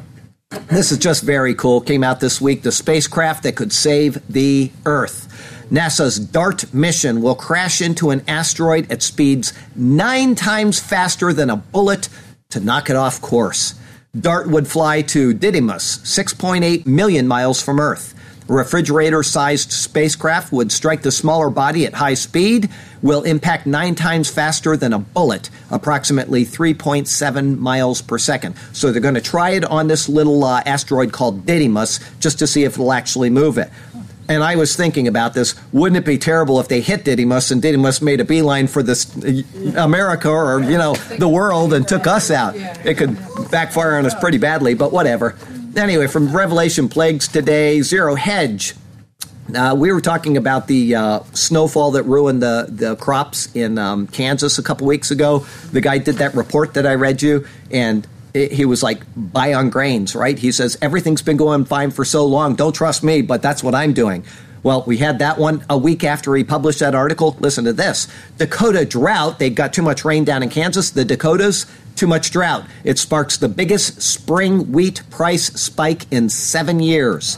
[0.68, 1.82] This is just very cool.
[1.82, 2.62] Came out this week.
[2.62, 5.27] The spacecraft that could save the Earth.
[5.72, 11.58] NASA's DART mission will crash into an asteroid at speeds nine times faster than a
[11.58, 12.08] bullet
[12.50, 13.76] to knock it off course.
[14.18, 18.14] DART would fly to Didymos, 6.8 million miles from Earth.
[18.50, 22.70] A refrigerator sized spacecraft would strike the smaller body at high speed,
[23.02, 28.56] will impact nine times faster than a bullet, approximately 3.7 miles per second.
[28.72, 32.48] So they're going to try it on this little uh, asteroid called Didymos just to
[32.48, 33.70] see if it'll actually move it.
[34.30, 35.56] And I was thinking about this.
[35.72, 39.16] Wouldn't it be terrible if they hit Didymos and Didymos made a beeline for this
[39.24, 39.42] uh,
[39.78, 42.56] America or you know the world and took us out?
[42.56, 43.18] It could
[43.50, 45.36] backfire on us pretty badly, but whatever.
[45.76, 48.74] Anyway, from Revelation Plagues today, Zero Hedge.
[49.56, 54.06] Uh, we were talking about the uh, snowfall that ruined the, the crops in um,
[54.08, 55.46] Kansas a couple weeks ago.
[55.72, 58.06] The guy did that report that I read you, and
[58.46, 60.38] he was like buy on grains, right?
[60.38, 62.56] He says everything's been going fine for so long.
[62.56, 64.24] Don't trust me, but that's what I'm doing.
[64.64, 67.38] Well, we had that one a week after he published that article.
[67.40, 69.40] Listen to this Dakota drought.
[69.40, 70.92] They got too much rain down in Kansas.
[70.92, 72.66] The Dakotas, too much drought.
[72.84, 77.38] It sparks the biggest spring wheat price spike in seven years.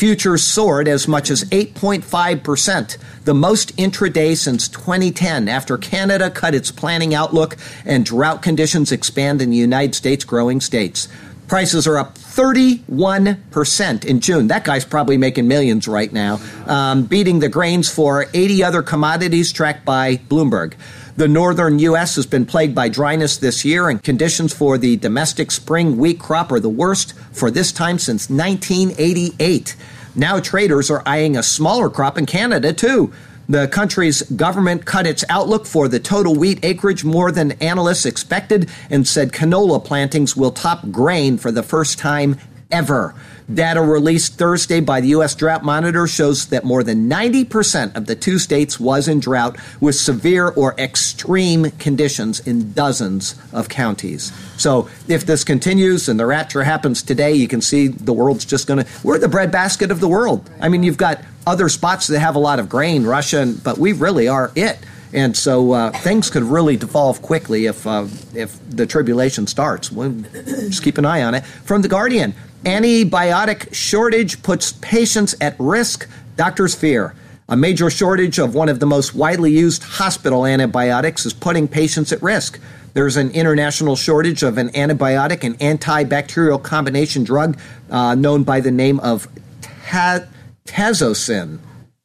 [0.00, 6.70] Futures soared as much as 8.5%, the most intraday since 2010 after Canada cut its
[6.70, 11.06] planning outlook and drought conditions expand in the United States growing states.
[11.48, 14.46] Prices are up 31% in June.
[14.46, 19.52] That guy's probably making millions right now, um, beating the grains for 80 other commodities
[19.52, 20.76] tracked by Bloomberg.
[21.20, 22.16] The northern U.S.
[22.16, 26.50] has been plagued by dryness this year, and conditions for the domestic spring wheat crop
[26.50, 29.76] are the worst for this time since 1988.
[30.14, 33.12] Now traders are eyeing a smaller crop in Canada, too.
[33.50, 38.70] The country's government cut its outlook for the total wheat acreage more than analysts expected
[38.88, 42.38] and said canola plantings will top grain for the first time
[42.70, 43.14] ever.
[43.52, 45.34] Data released Thursday by the U.S.
[45.34, 49.96] Drought Monitor shows that more than 90% of the two states was in drought with
[49.96, 54.32] severe or extreme conditions in dozens of counties.
[54.56, 58.68] So if this continues and the rapture happens today, you can see the world's just
[58.68, 60.48] going to, we're the breadbasket of the world.
[60.60, 63.92] I mean, you've got other spots that have a lot of grain, Russia, but we
[63.92, 64.78] really are it.
[65.12, 69.90] And so uh, things could really devolve quickly if uh, if the tribulation starts.
[69.90, 71.44] We'll just keep an eye on it.
[71.44, 72.32] From the Guardian,
[72.64, 76.08] antibiotic shortage puts patients at risk.
[76.36, 77.14] Doctors fear.
[77.48, 82.12] A major shortage of one of the most widely used hospital antibiotics is putting patients
[82.12, 82.60] at risk.
[82.92, 87.58] There's an international shortage of an antibiotic and antibacterial combination drug
[87.90, 89.28] uh, known by the name of
[89.62, 90.26] ta-
[90.64, 91.58] tazocin.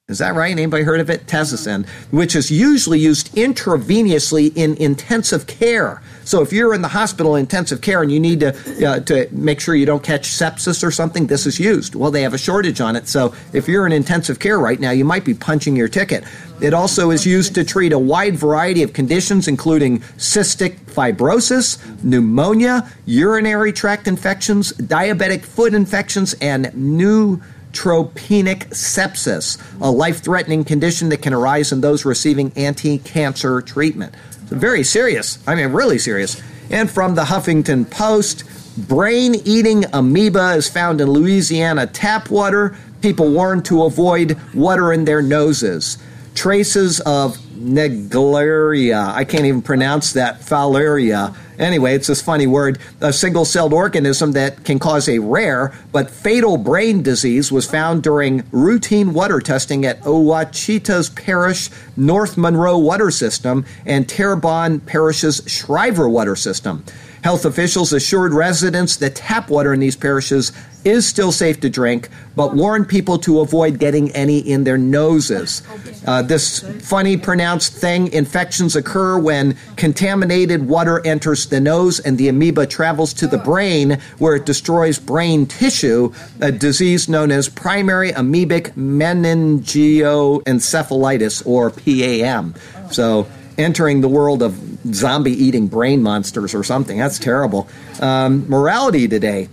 [0.08, 0.52] Is that right?
[0.52, 1.26] Anybody heard of it?
[1.26, 6.02] Tazocin, which is usually used intravenously in intensive care.
[6.26, 8.50] So if you're in the hospital in intensive care and you need to
[8.86, 11.96] uh, to make sure you don't catch sepsis or something, this is used.
[11.96, 13.08] Well, they have a shortage on it.
[13.08, 16.24] So if you're in intensive care right now, you might be punching your ticket.
[16.62, 22.90] It also is used to treat a wide variety of conditions, including cystic fibrosis, pneumonia,
[23.06, 27.42] urinary tract infections, diabetic foot infections, and new
[27.76, 34.14] neutropenic sepsis, a life threatening condition that can arise in those receiving anti cancer treatment.
[34.46, 35.40] Very serious.
[35.48, 36.42] I mean, really serious.
[36.70, 38.44] And from the Huffington Post,
[38.78, 42.76] brain eating amoeba is found in Louisiana tap water.
[43.02, 45.98] People warned to avoid water in their noses.
[46.34, 51.36] Traces of Naegleria, I can't even pronounce that, Fowleria.
[51.58, 56.12] Anyway, it's this funny word, a single celled organism that can cause a rare but
[56.12, 63.10] fatal brain disease was found during routine water testing at Ouachitas Parish North Monroe Water
[63.10, 66.84] System and Terrebonne Parish's Schriever Water System.
[67.26, 70.52] Health officials assured residents that tap water in these parishes
[70.84, 75.64] is still safe to drink, but warned people to avoid getting any in their noses.
[76.06, 82.28] Uh, this funny pronounced thing infections occur when contaminated water enters the nose and the
[82.28, 88.12] amoeba travels to the brain where it destroys brain tissue, a disease known as primary
[88.12, 92.54] amoebic meningoencephalitis or PAM.
[92.92, 93.26] So,
[93.58, 94.60] entering the world of
[94.94, 96.98] zombie eating brain monsters or something.
[96.98, 97.68] That's terrible.
[98.00, 99.50] Um, morality today.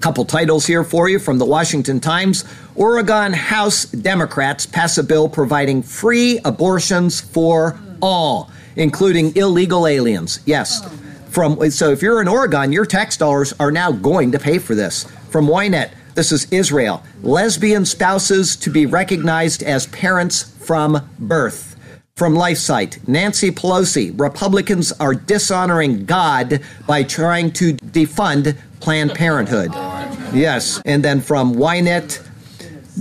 [0.00, 2.44] Couple titles here for you from the Washington Times.
[2.74, 10.40] Oregon House Democrats pass a bill providing free abortions for all, including illegal aliens.
[10.44, 10.86] Yes.
[11.30, 14.74] From so if you're in Oregon, your tax dollars are now going to pay for
[14.74, 15.04] this.
[15.30, 17.02] From Ynet, this is Israel.
[17.22, 21.73] Lesbian spouses to be recognized as parents from birth.
[22.16, 29.72] From LifeSite, Nancy Pelosi, Republicans are dishonoring God by trying to defund Planned Parenthood.
[30.32, 30.80] Yes.
[30.84, 32.24] And then from Ynet,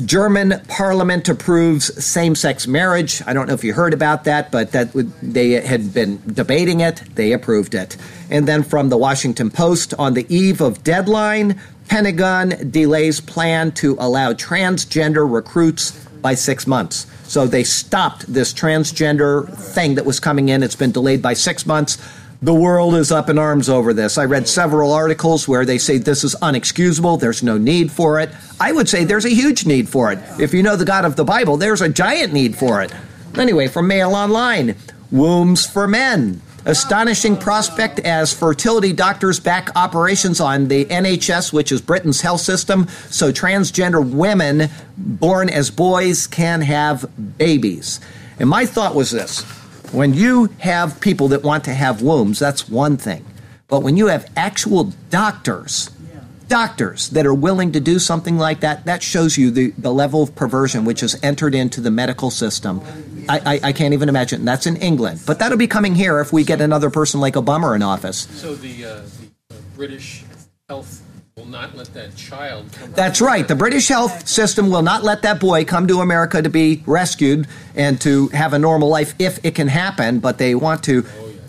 [0.07, 3.21] German parliament approves same sex marriage.
[3.27, 4.91] I don't know if you heard about that, but that
[5.21, 7.03] they had been debating it.
[7.13, 7.95] They approved it.
[8.31, 13.95] And then from the Washington Post, on the eve of deadline, Pentagon delays plan to
[13.99, 17.05] allow transgender recruits by six months.
[17.33, 20.61] So they stopped this transgender thing that was coming in.
[20.61, 21.97] It's been delayed by six months.
[22.43, 24.19] The world is up in arms over this.
[24.19, 27.19] I read several articles where they say this is unexcusable.
[27.19, 28.29] There's no need for it.
[28.59, 30.19] I would say there's a huge need for it.
[30.39, 32.93] If you know the God of the Bible, there's a giant need for it.
[33.35, 34.75] Anyway, from Mail Online,
[35.09, 36.39] wombs for men.
[36.65, 42.87] Astonishing prospect as fertility doctors back operations on the NHS, which is Britain's health system,
[43.09, 47.05] so transgender women born as boys can have
[47.37, 47.99] babies.
[48.39, 49.41] And my thought was this
[49.91, 53.25] when you have people that want to have wombs, that's one thing.
[53.67, 55.89] But when you have actual doctors,
[56.47, 60.23] doctors that are willing to do something like that, that shows you the, the level
[60.23, 62.81] of perversion which has entered into the medical system.
[63.29, 64.45] I, I, I can't even imagine.
[64.45, 65.21] That's in England.
[65.25, 68.27] But that'll be coming here if we get another person like Obama in office.
[68.31, 69.01] So the, uh,
[69.49, 70.23] the British
[70.69, 71.01] health
[71.35, 72.91] will not let that child come.
[72.93, 73.47] That's right.
[73.47, 77.47] The British health system will not let that boy come to America to be rescued
[77.75, 81.05] and to have a normal life if it can happen, but they want to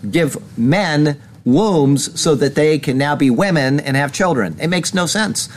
[0.09, 4.57] give men wombs so that they can now be women and have children.
[4.59, 5.49] It makes no sense.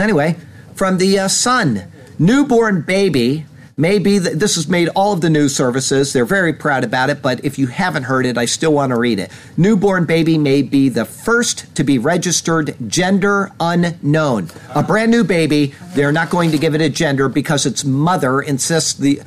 [0.00, 0.36] Anyway,
[0.74, 1.84] from the uh, Sun,
[2.18, 3.44] newborn baby
[3.76, 6.12] may be that this has made all of the news services.
[6.12, 8.98] They're very proud about it, but if you haven't heard it, I still want to
[8.98, 9.30] read it.
[9.56, 14.50] Newborn baby may be the first to be registered gender unknown.
[14.74, 18.40] A brand new baby, they're not going to give it a gender because its mother
[18.40, 19.20] insists the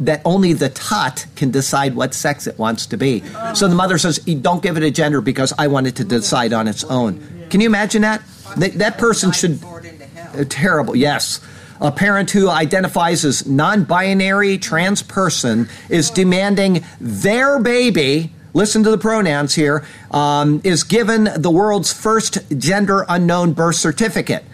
[0.00, 3.22] that only the tot can decide what sex it wants to be.
[3.54, 6.52] So the mother says, "Don't give it a gender because I want it to decide
[6.52, 8.20] on its own." Can you imagine that?
[8.58, 9.60] That, person should.
[9.64, 10.94] Uh, terrible.
[10.94, 11.40] Yes.
[11.82, 18.90] A parent who identifies as non binary trans person is demanding their baby, listen to
[18.92, 24.44] the pronouns here, um, is given the world's first gender unknown birth certificate.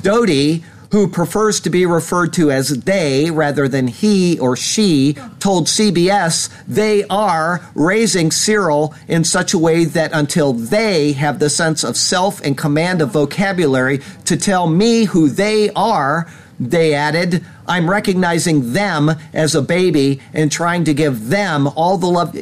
[0.00, 0.62] Doty,
[0.92, 6.48] who prefers to be referred to as they rather than he or she, told CBS
[6.68, 11.96] they are raising Searyl in such a way that until they have the sense of
[11.96, 16.28] self and command of vocabulary to tell me who they are,
[16.58, 22.06] they added, I'm recognizing them as a baby and trying to give them all the
[22.06, 22.36] love.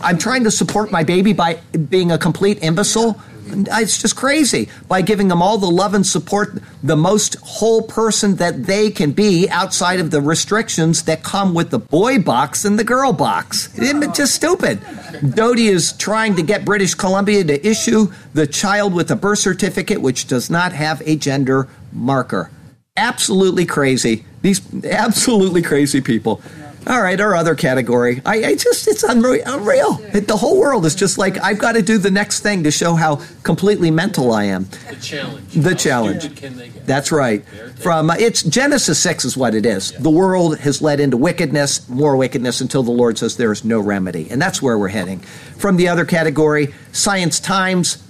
[0.00, 3.20] I'm trying to support my baby by being a complete imbecile.
[3.50, 4.68] It's just crazy.
[4.88, 9.12] By giving them all the love and support, the most whole person that they can
[9.12, 13.70] be outside of the restrictions that come with the boy box and the girl box.
[13.74, 14.80] It's just stupid.
[15.34, 20.02] Doty is trying to get British Columbia to issue the child with a birth certificate
[20.02, 22.50] which does not have a gender marker
[22.98, 24.24] absolutely crazy.
[24.42, 26.42] These absolutely crazy people.
[26.86, 28.22] All right, our other category.
[28.24, 29.42] I, I just, it's unreal.
[29.44, 29.94] unreal.
[30.12, 32.94] The whole world is just like, I've got to do the next thing to show
[32.94, 34.64] how completely mental I am.
[34.88, 35.52] The challenge.
[35.52, 36.36] The How challenge.
[36.36, 36.86] can they get?
[36.86, 37.44] That's right.
[37.80, 39.92] From uh, it's Genesis 6 is what it is.
[39.92, 43.80] The world has led into wickedness, more wickedness until the Lord says there is no
[43.80, 44.30] remedy.
[44.30, 45.18] And that's where we're heading.
[45.58, 48.02] From the other category, Science Times,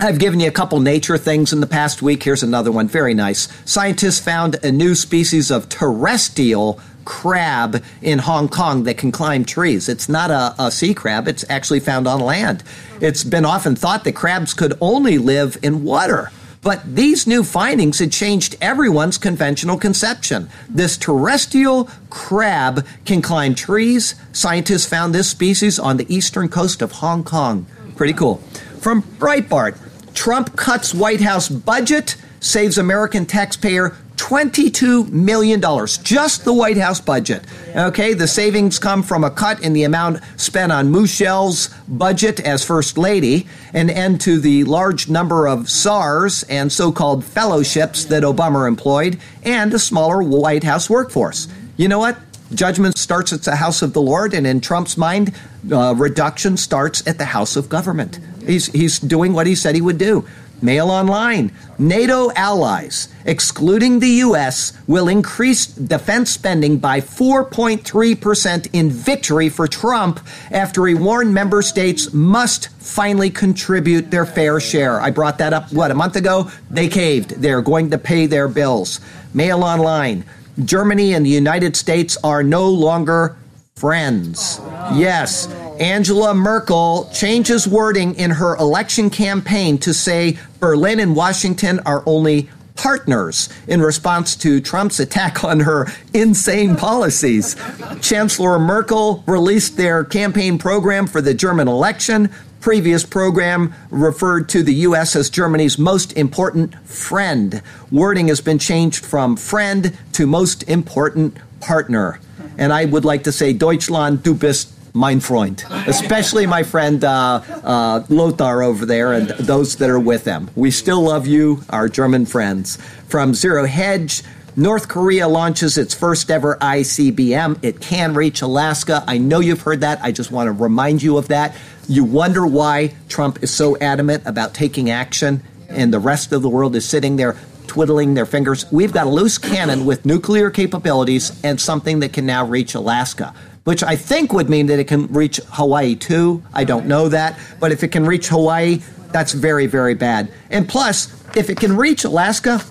[0.00, 2.22] I've given you a couple nature things in the past week.
[2.22, 2.86] Here's another one.
[2.86, 3.48] Very nice.
[3.68, 9.88] Scientists found a new species of terrestrial crab in Hong Kong that can climb trees.
[9.88, 12.62] It's not a, a, sea crab, it's actually found on land.
[13.00, 16.30] It's been often thought that crabs could only live in water.
[16.62, 20.48] But these new findings had changed everyone's conventional conception.
[20.68, 24.14] This terrestrial crab can climb trees.
[24.32, 27.66] Scientists found this species on the eastern coast of Hong Kong.
[27.96, 28.36] Pretty cool.
[28.80, 29.76] From Breitbart,
[30.18, 35.60] Trump cuts White House budget, saves American taxpayer $22 million,
[36.02, 37.44] just the White House budget.
[37.76, 42.64] Okay, the savings come from a cut in the amount spent on Michelle's budget as
[42.64, 48.24] First Lady, an end to the large number of czars and so called fellowships that
[48.24, 51.46] Obama employed, and a smaller White House workforce.
[51.76, 52.18] You know what?
[52.52, 55.32] Judgment starts at the house of the Lord, and in Trump's mind,
[55.70, 58.18] uh, reduction starts at the house of government.
[58.48, 60.26] He's, he's doing what he said he would do.
[60.60, 61.52] Mail online.
[61.78, 70.18] NATO allies, excluding the U.S., will increase defense spending by 4.3% in victory for Trump
[70.50, 75.00] after he warned member states must finally contribute their fair share.
[75.00, 76.50] I brought that up, what, a month ago?
[76.70, 77.42] They caved.
[77.42, 79.00] They're going to pay their bills.
[79.34, 80.24] Mail online.
[80.64, 83.36] Germany and the United States are no longer
[83.76, 84.58] friends.
[84.94, 85.46] Yes.
[85.80, 92.48] Angela Merkel changes wording in her election campaign to say Berlin and Washington are only
[92.74, 97.56] partners in response to Trump's attack on her insane policies.
[98.00, 102.30] Chancellor Merkel released their campaign program for the German election.
[102.60, 105.14] Previous program referred to the U.S.
[105.14, 107.62] as Germany's most important friend.
[107.92, 112.18] Wording has been changed from friend to most important partner.
[112.56, 117.40] And I would like to say, Deutschland, du bist mein Freund, especially my friend uh,
[117.62, 120.50] uh, Lothar over there and those that are with them.
[120.56, 122.76] We still love you, our German friends.
[123.06, 124.22] From Zero Hedge,
[124.56, 127.60] North Korea launches its first ever ICBM.
[127.62, 129.04] It can reach Alaska.
[129.06, 130.00] I know you've heard that.
[130.02, 131.56] I just want to remind you of that.
[131.88, 136.48] You wonder why Trump is so adamant about taking action and the rest of the
[136.48, 137.36] world is sitting there
[137.68, 138.64] twiddling their fingers.
[138.72, 143.34] We've got a loose cannon with nuclear capabilities and something that can now reach Alaska
[143.68, 146.42] which I think would mean that it can reach Hawaii too.
[146.54, 147.38] I don't know that.
[147.60, 148.80] But if it can reach Hawaii,
[149.12, 150.32] that's very, very bad.
[150.48, 152.62] And plus, if it can reach Alaska,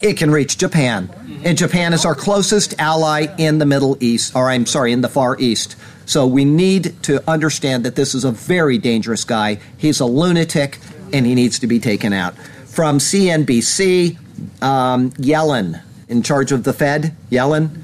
[0.00, 1.10] it can reach Japan.
[1.42, 5.08] And Japan is our closest ally in the Middle East, or I'm sorry, in the
[5.08, 5.74] Far East.
[6.06, 9.58] So we need to understand that this is a very dangerous guy.
[9.76, 10.78] He's a lunatic
[11.12, 12.36] and he needs to be taken out.
[12.68, 14.16] From CNBC,
[14.62, 17.81] um, Yellen, in charge of the Fed, Yellen,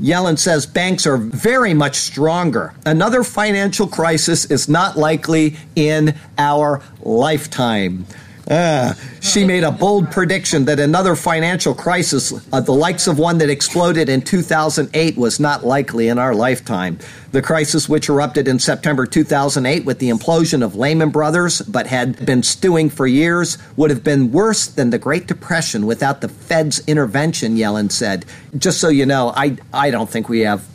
[0.00, 2.72] Yellen says banks are very much stronger.
[2.86, 8.06] Another financial crisis is not likely in our lifetime.
[8.50, 13.38] Uh, she made a bold prediction that another financial crisis, uh, the likes of one
[13.38, 16.98] that exploded in 2008, was not likely in our lifetime.
[17.30, 22.26] The crisis, which erupted in September 2008 with the implosion of Lehman Brothers, but had
[22.26, 26.80] been stewing for years, would have been worse than the Great Depression without the Fed's
[26.88, 28.24] intervention, Yellen said.
[28.58, 30.66] Just so you know, I, I don't think we have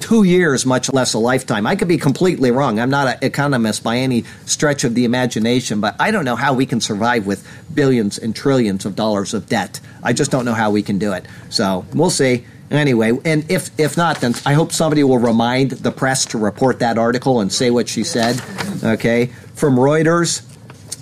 [0.00, 1.66] two years, much less a lifetime.
[1.66, 2.78] I could be completely wrong.
[2.78, 6.54] I'm not an economist by any stretch of the imagination, but I don't know how
[6.54, 9.80] we can survive with billions and trillions of dollars of debt.
[10.02, 11.24] I just don't know how we can do it.
[11.48, 12.44] So we'll see.
[12.70, 16.78] Anyway, and if if not, then I hope somebody will remind the press to report
[16.78, 18.40] that article and say what she said.
[18.82, 20.50] Okay, from Reuters.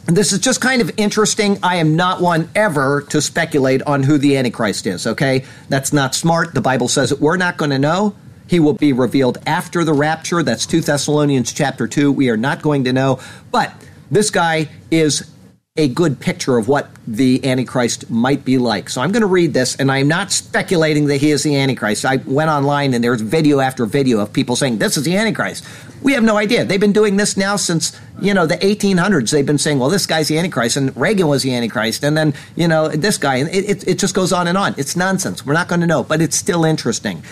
[0.06, 1.58] And this is just kind of interesting.
[1.62, 5.44] I am not one ever to speculate on who the Antichrist is, okay?
[5.68, 6.54] That's not smart.
[6.54, 8.16] The Bible says we're not going to know.
[8.52, 10.42] He will be revealed after the rapture.
[10.42, 12.12] That's 2 Thessalonians chapter 2.
[12.12, 13.18] We are not going to know.
[13.50, 13.72] But
[14.10, 15.32] this guy is
[15.78, 18.90] a good picture of what the Antichrist might be like.
[18.90, 22.04] So I'm going to read this, and I'm not speculating that he is the Antichrist.
[22.04, 25.64] I went online, and there's video after video of people saying, This is the Antichrist.
[26.02, 26.64] We have no idea.
[26.64, 29.30] They've been doing this now since, you know, the 1800s.
[29.30, 32.34] They've been saying, well, this guy's the Antichrist, and Reagan was the Antichrist, and then,
[32.56, 33.36] you know, this guy.
[33.36, 34.74] And it, it, it just goes on and on.
[34.76, 35.46] It's nonsense.
[35.46, 37.22] We're not going to know, but it's still interesting.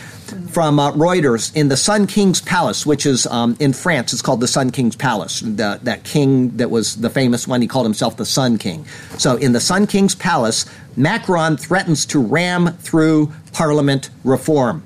[0.50, 4.40] From uh, Reuters, in the Sun King's Palace, which is um, in France, it's called
[4.40, 5.40] the Sun King's Palace.
[5.40, 8.86] The, that king that was the famous one, he called himself the Sun King.
[9.18, 10.66] So in the Sun King's Palace,
[10.96, 14.84] Macron threatens to ram through parliament reform.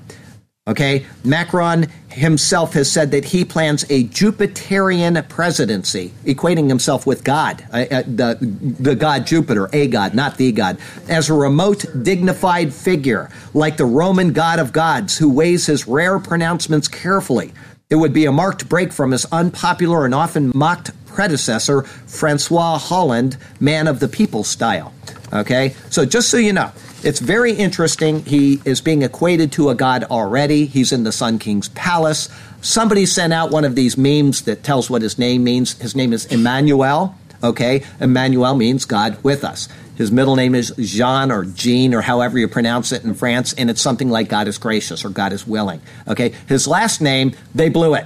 [0.67, 7.63] Okay, Macron himself has said that he plans a Jupiterian presidency, equating himself with God,
[7.71, 8.35] uh, uh, the,
[8.79, 13.85] the god Jupiter, a god, not the god, as a remote, dignified figure, like the
[13.85, 17.53] Roman god of gods, who weighs his rare pronouncements carefully.
[17.91, 23.37] It would be a marked break from his unpopular and often mocked predecessor, Francois Hollande,
[23.59, 24.93] man of the people style.
[25.33, 26.71] Okay, so just so you know,
[27.03, 28.23] it's very interesting.
[28.25, 30.65] He is being equated to a god already.
[30.65, 32.29] He's in the Sun King's palace.
[32.61, 35.79] Somebody sent out one of these memes that tells what his name means.
[35.79, 37.15] His name is Emmanuel.
[37.43, 39.67] Okay, Emmanuel means God with us.
[39.95, 43.69] His middle name is Jean or Jean or however you pronounce it in France, and
[43.69, 45.81] it's something like God is gracious or God is willing.
[46.07, 48.05] Okay, his last name, they blew it.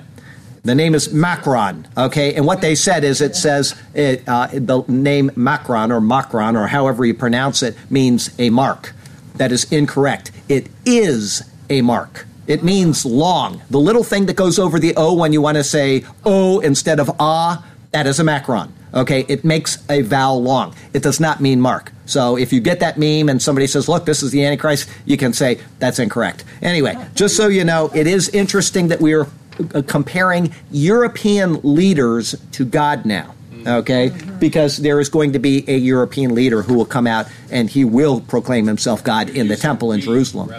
[0.64, 2.36] The name is Macron, okay?
[2.36, 6.68] And what they said is it says it, uh, the name Macron or Macron or
[6.68, 8.94] however you pronounce it means a mark.
[9.36, 10.32] That is incorrect.
[10.50, 12.26] It is a mark.
[12.46, 13.62] It means long.
[13.70, 17.00] The little thing that goes over the O when you want to say O instead
[17.00, 18.74] of ah, that is a macron.
[18.94, 20.74] Okay, it makes a vowel long.
[20.94, 21.92] It does not mean mark.
[22.06, 25.16] So if you get that meme and somebody says, look, this is the Antichrist, you
[25.16, 26.44] can say that's incorrect.
[26.64, 29.28] Anyway, just so you know, it is interesting that we are
[29.74, 33.36] uh, comparing European leaders to God now.
[33.68, 37.70] Okay, because there is going to be a European leader who will come out and
[37.70, 40.50] he will proclaim himself God in the temple in Jerusalem.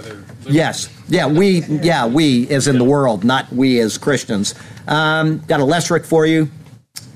[0.47, 4.55] Yes, yeah, we, yeah, we as in the world, not we as Christians.
[4.87, 6.51] Um, got a Lesric for you.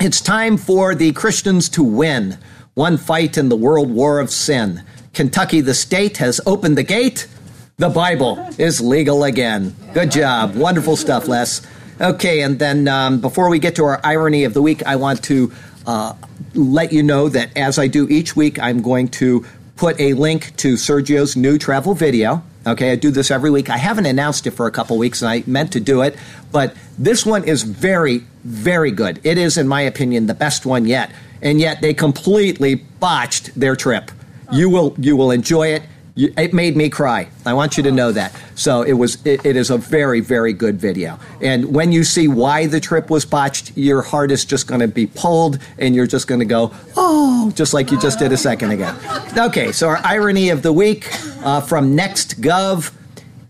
[0.00, 2.38] It's time for the Christians to win.
[2.74, 4.82] One fight in the world war of sin.
[5.12, 7.28] Kentucky, the state, has opened the gate.
[7.76, 9.74] The Bible is legal again.
[9.92, 10.56] Good job.
[10.56, 11.62] Wonderful stuff, Les.
[12.00, 15.22] Okay, and then um, before we get to our irony of the week, I want
[15.24, 15.52] to
[15.86, 16.14] uh,
[16.54, 20.56] let you know that as I do each week, I'm going to put a link
[20.56, 22.42] to Sergio's new travel video.
[22.66, 23.70] Okay, I do this every week.
[23.70, 26.16] I haven't announced it for a couple weeks, and I meant to do it,
[26.50, 29.20] but this one is very, very good.
[29.22, 33.76] It is, in my opinion, the best one yet, and yet they completely botched their
[33.76, 34.10] trip.
[34.50, 35.82] You will, you will enjoy it
[36.16, 37.28] it made me cry.
[37.44, 38.32] I want you to know that.
[38.54, 39.24] So it was.
[39.26, 41.18] It, it is a very, very good video.
[41.42, 44.88] And when you see why the trip was botched, your heart is just going to
[44.88, 48.36] be pulled, and you're just going to go, oh, just like you just did a
[48.36, 48.94] second ago.
[49.36, 49.72] Okay.
[49.72, 51.08] So our irony of the week
[51.42, 52.92] uh, from NextGov.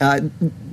[0.01, 0.21] Uh,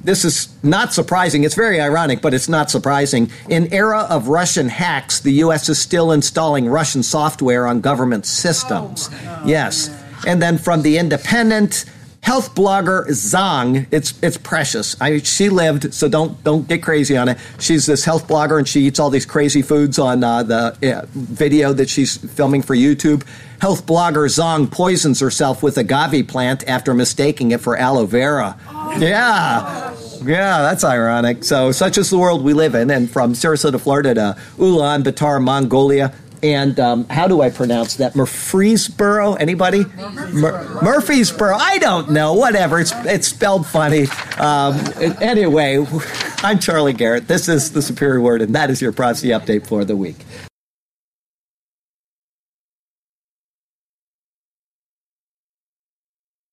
[0.04, 1.44] this is not surprising.
[1.44, 3.30] It's very ironic, but it's not surprising.
[3.50, 5.70] In era of Russian hacks, the U.S.
[5.70, 9.10] is still installing Russian software on government systems.
[9.46, 9.90] Yes.
[10.26, 11.86] And then from the Independent,
[12.22, 13.88] health blogger Zong.
[13.92, 15.00] It's it's precious.
[15.02, 17.38] I, she lived, so don't don't get crazy on it.
[17.60, 21.06] She's this health blogger, and she eats all these crazy foods on uh, the uh,
[21.14, 23.26] video that she's filming for YouTube.
[23.60, 28.58] Health blogger Zong poisons herself with agave plant after mistaking it for aloe vera.
[28.98, 29.96] Yeah.
[30.24, 31.44] Yeah, that's ironic.
[31.44, 32.92] So, such is the world we live in.
[32.92, 36.14] And from Sarasota, Florida to Ulaanbaatar, Mongolia,
[36.44, 38.16] and um, how do I pronounce that?
[38.16, 39.34] Murfreesboro?
[39.36, 39.86] Anybody?
[40.32, 41.56] Murfreesboro.
[41.56, 42.34] I don't know.
[42.34, 42.80] Whatever.
[42.80, 44.08] It's it's spelled funny.
[44.38, 44.80] Um,
[45.22, 45.86] anyway,
[46.44, 47.28] I'm Charlie Garrett.
[47.28, 50.18] This is the Superior Word, and that is your prophecy update for the week.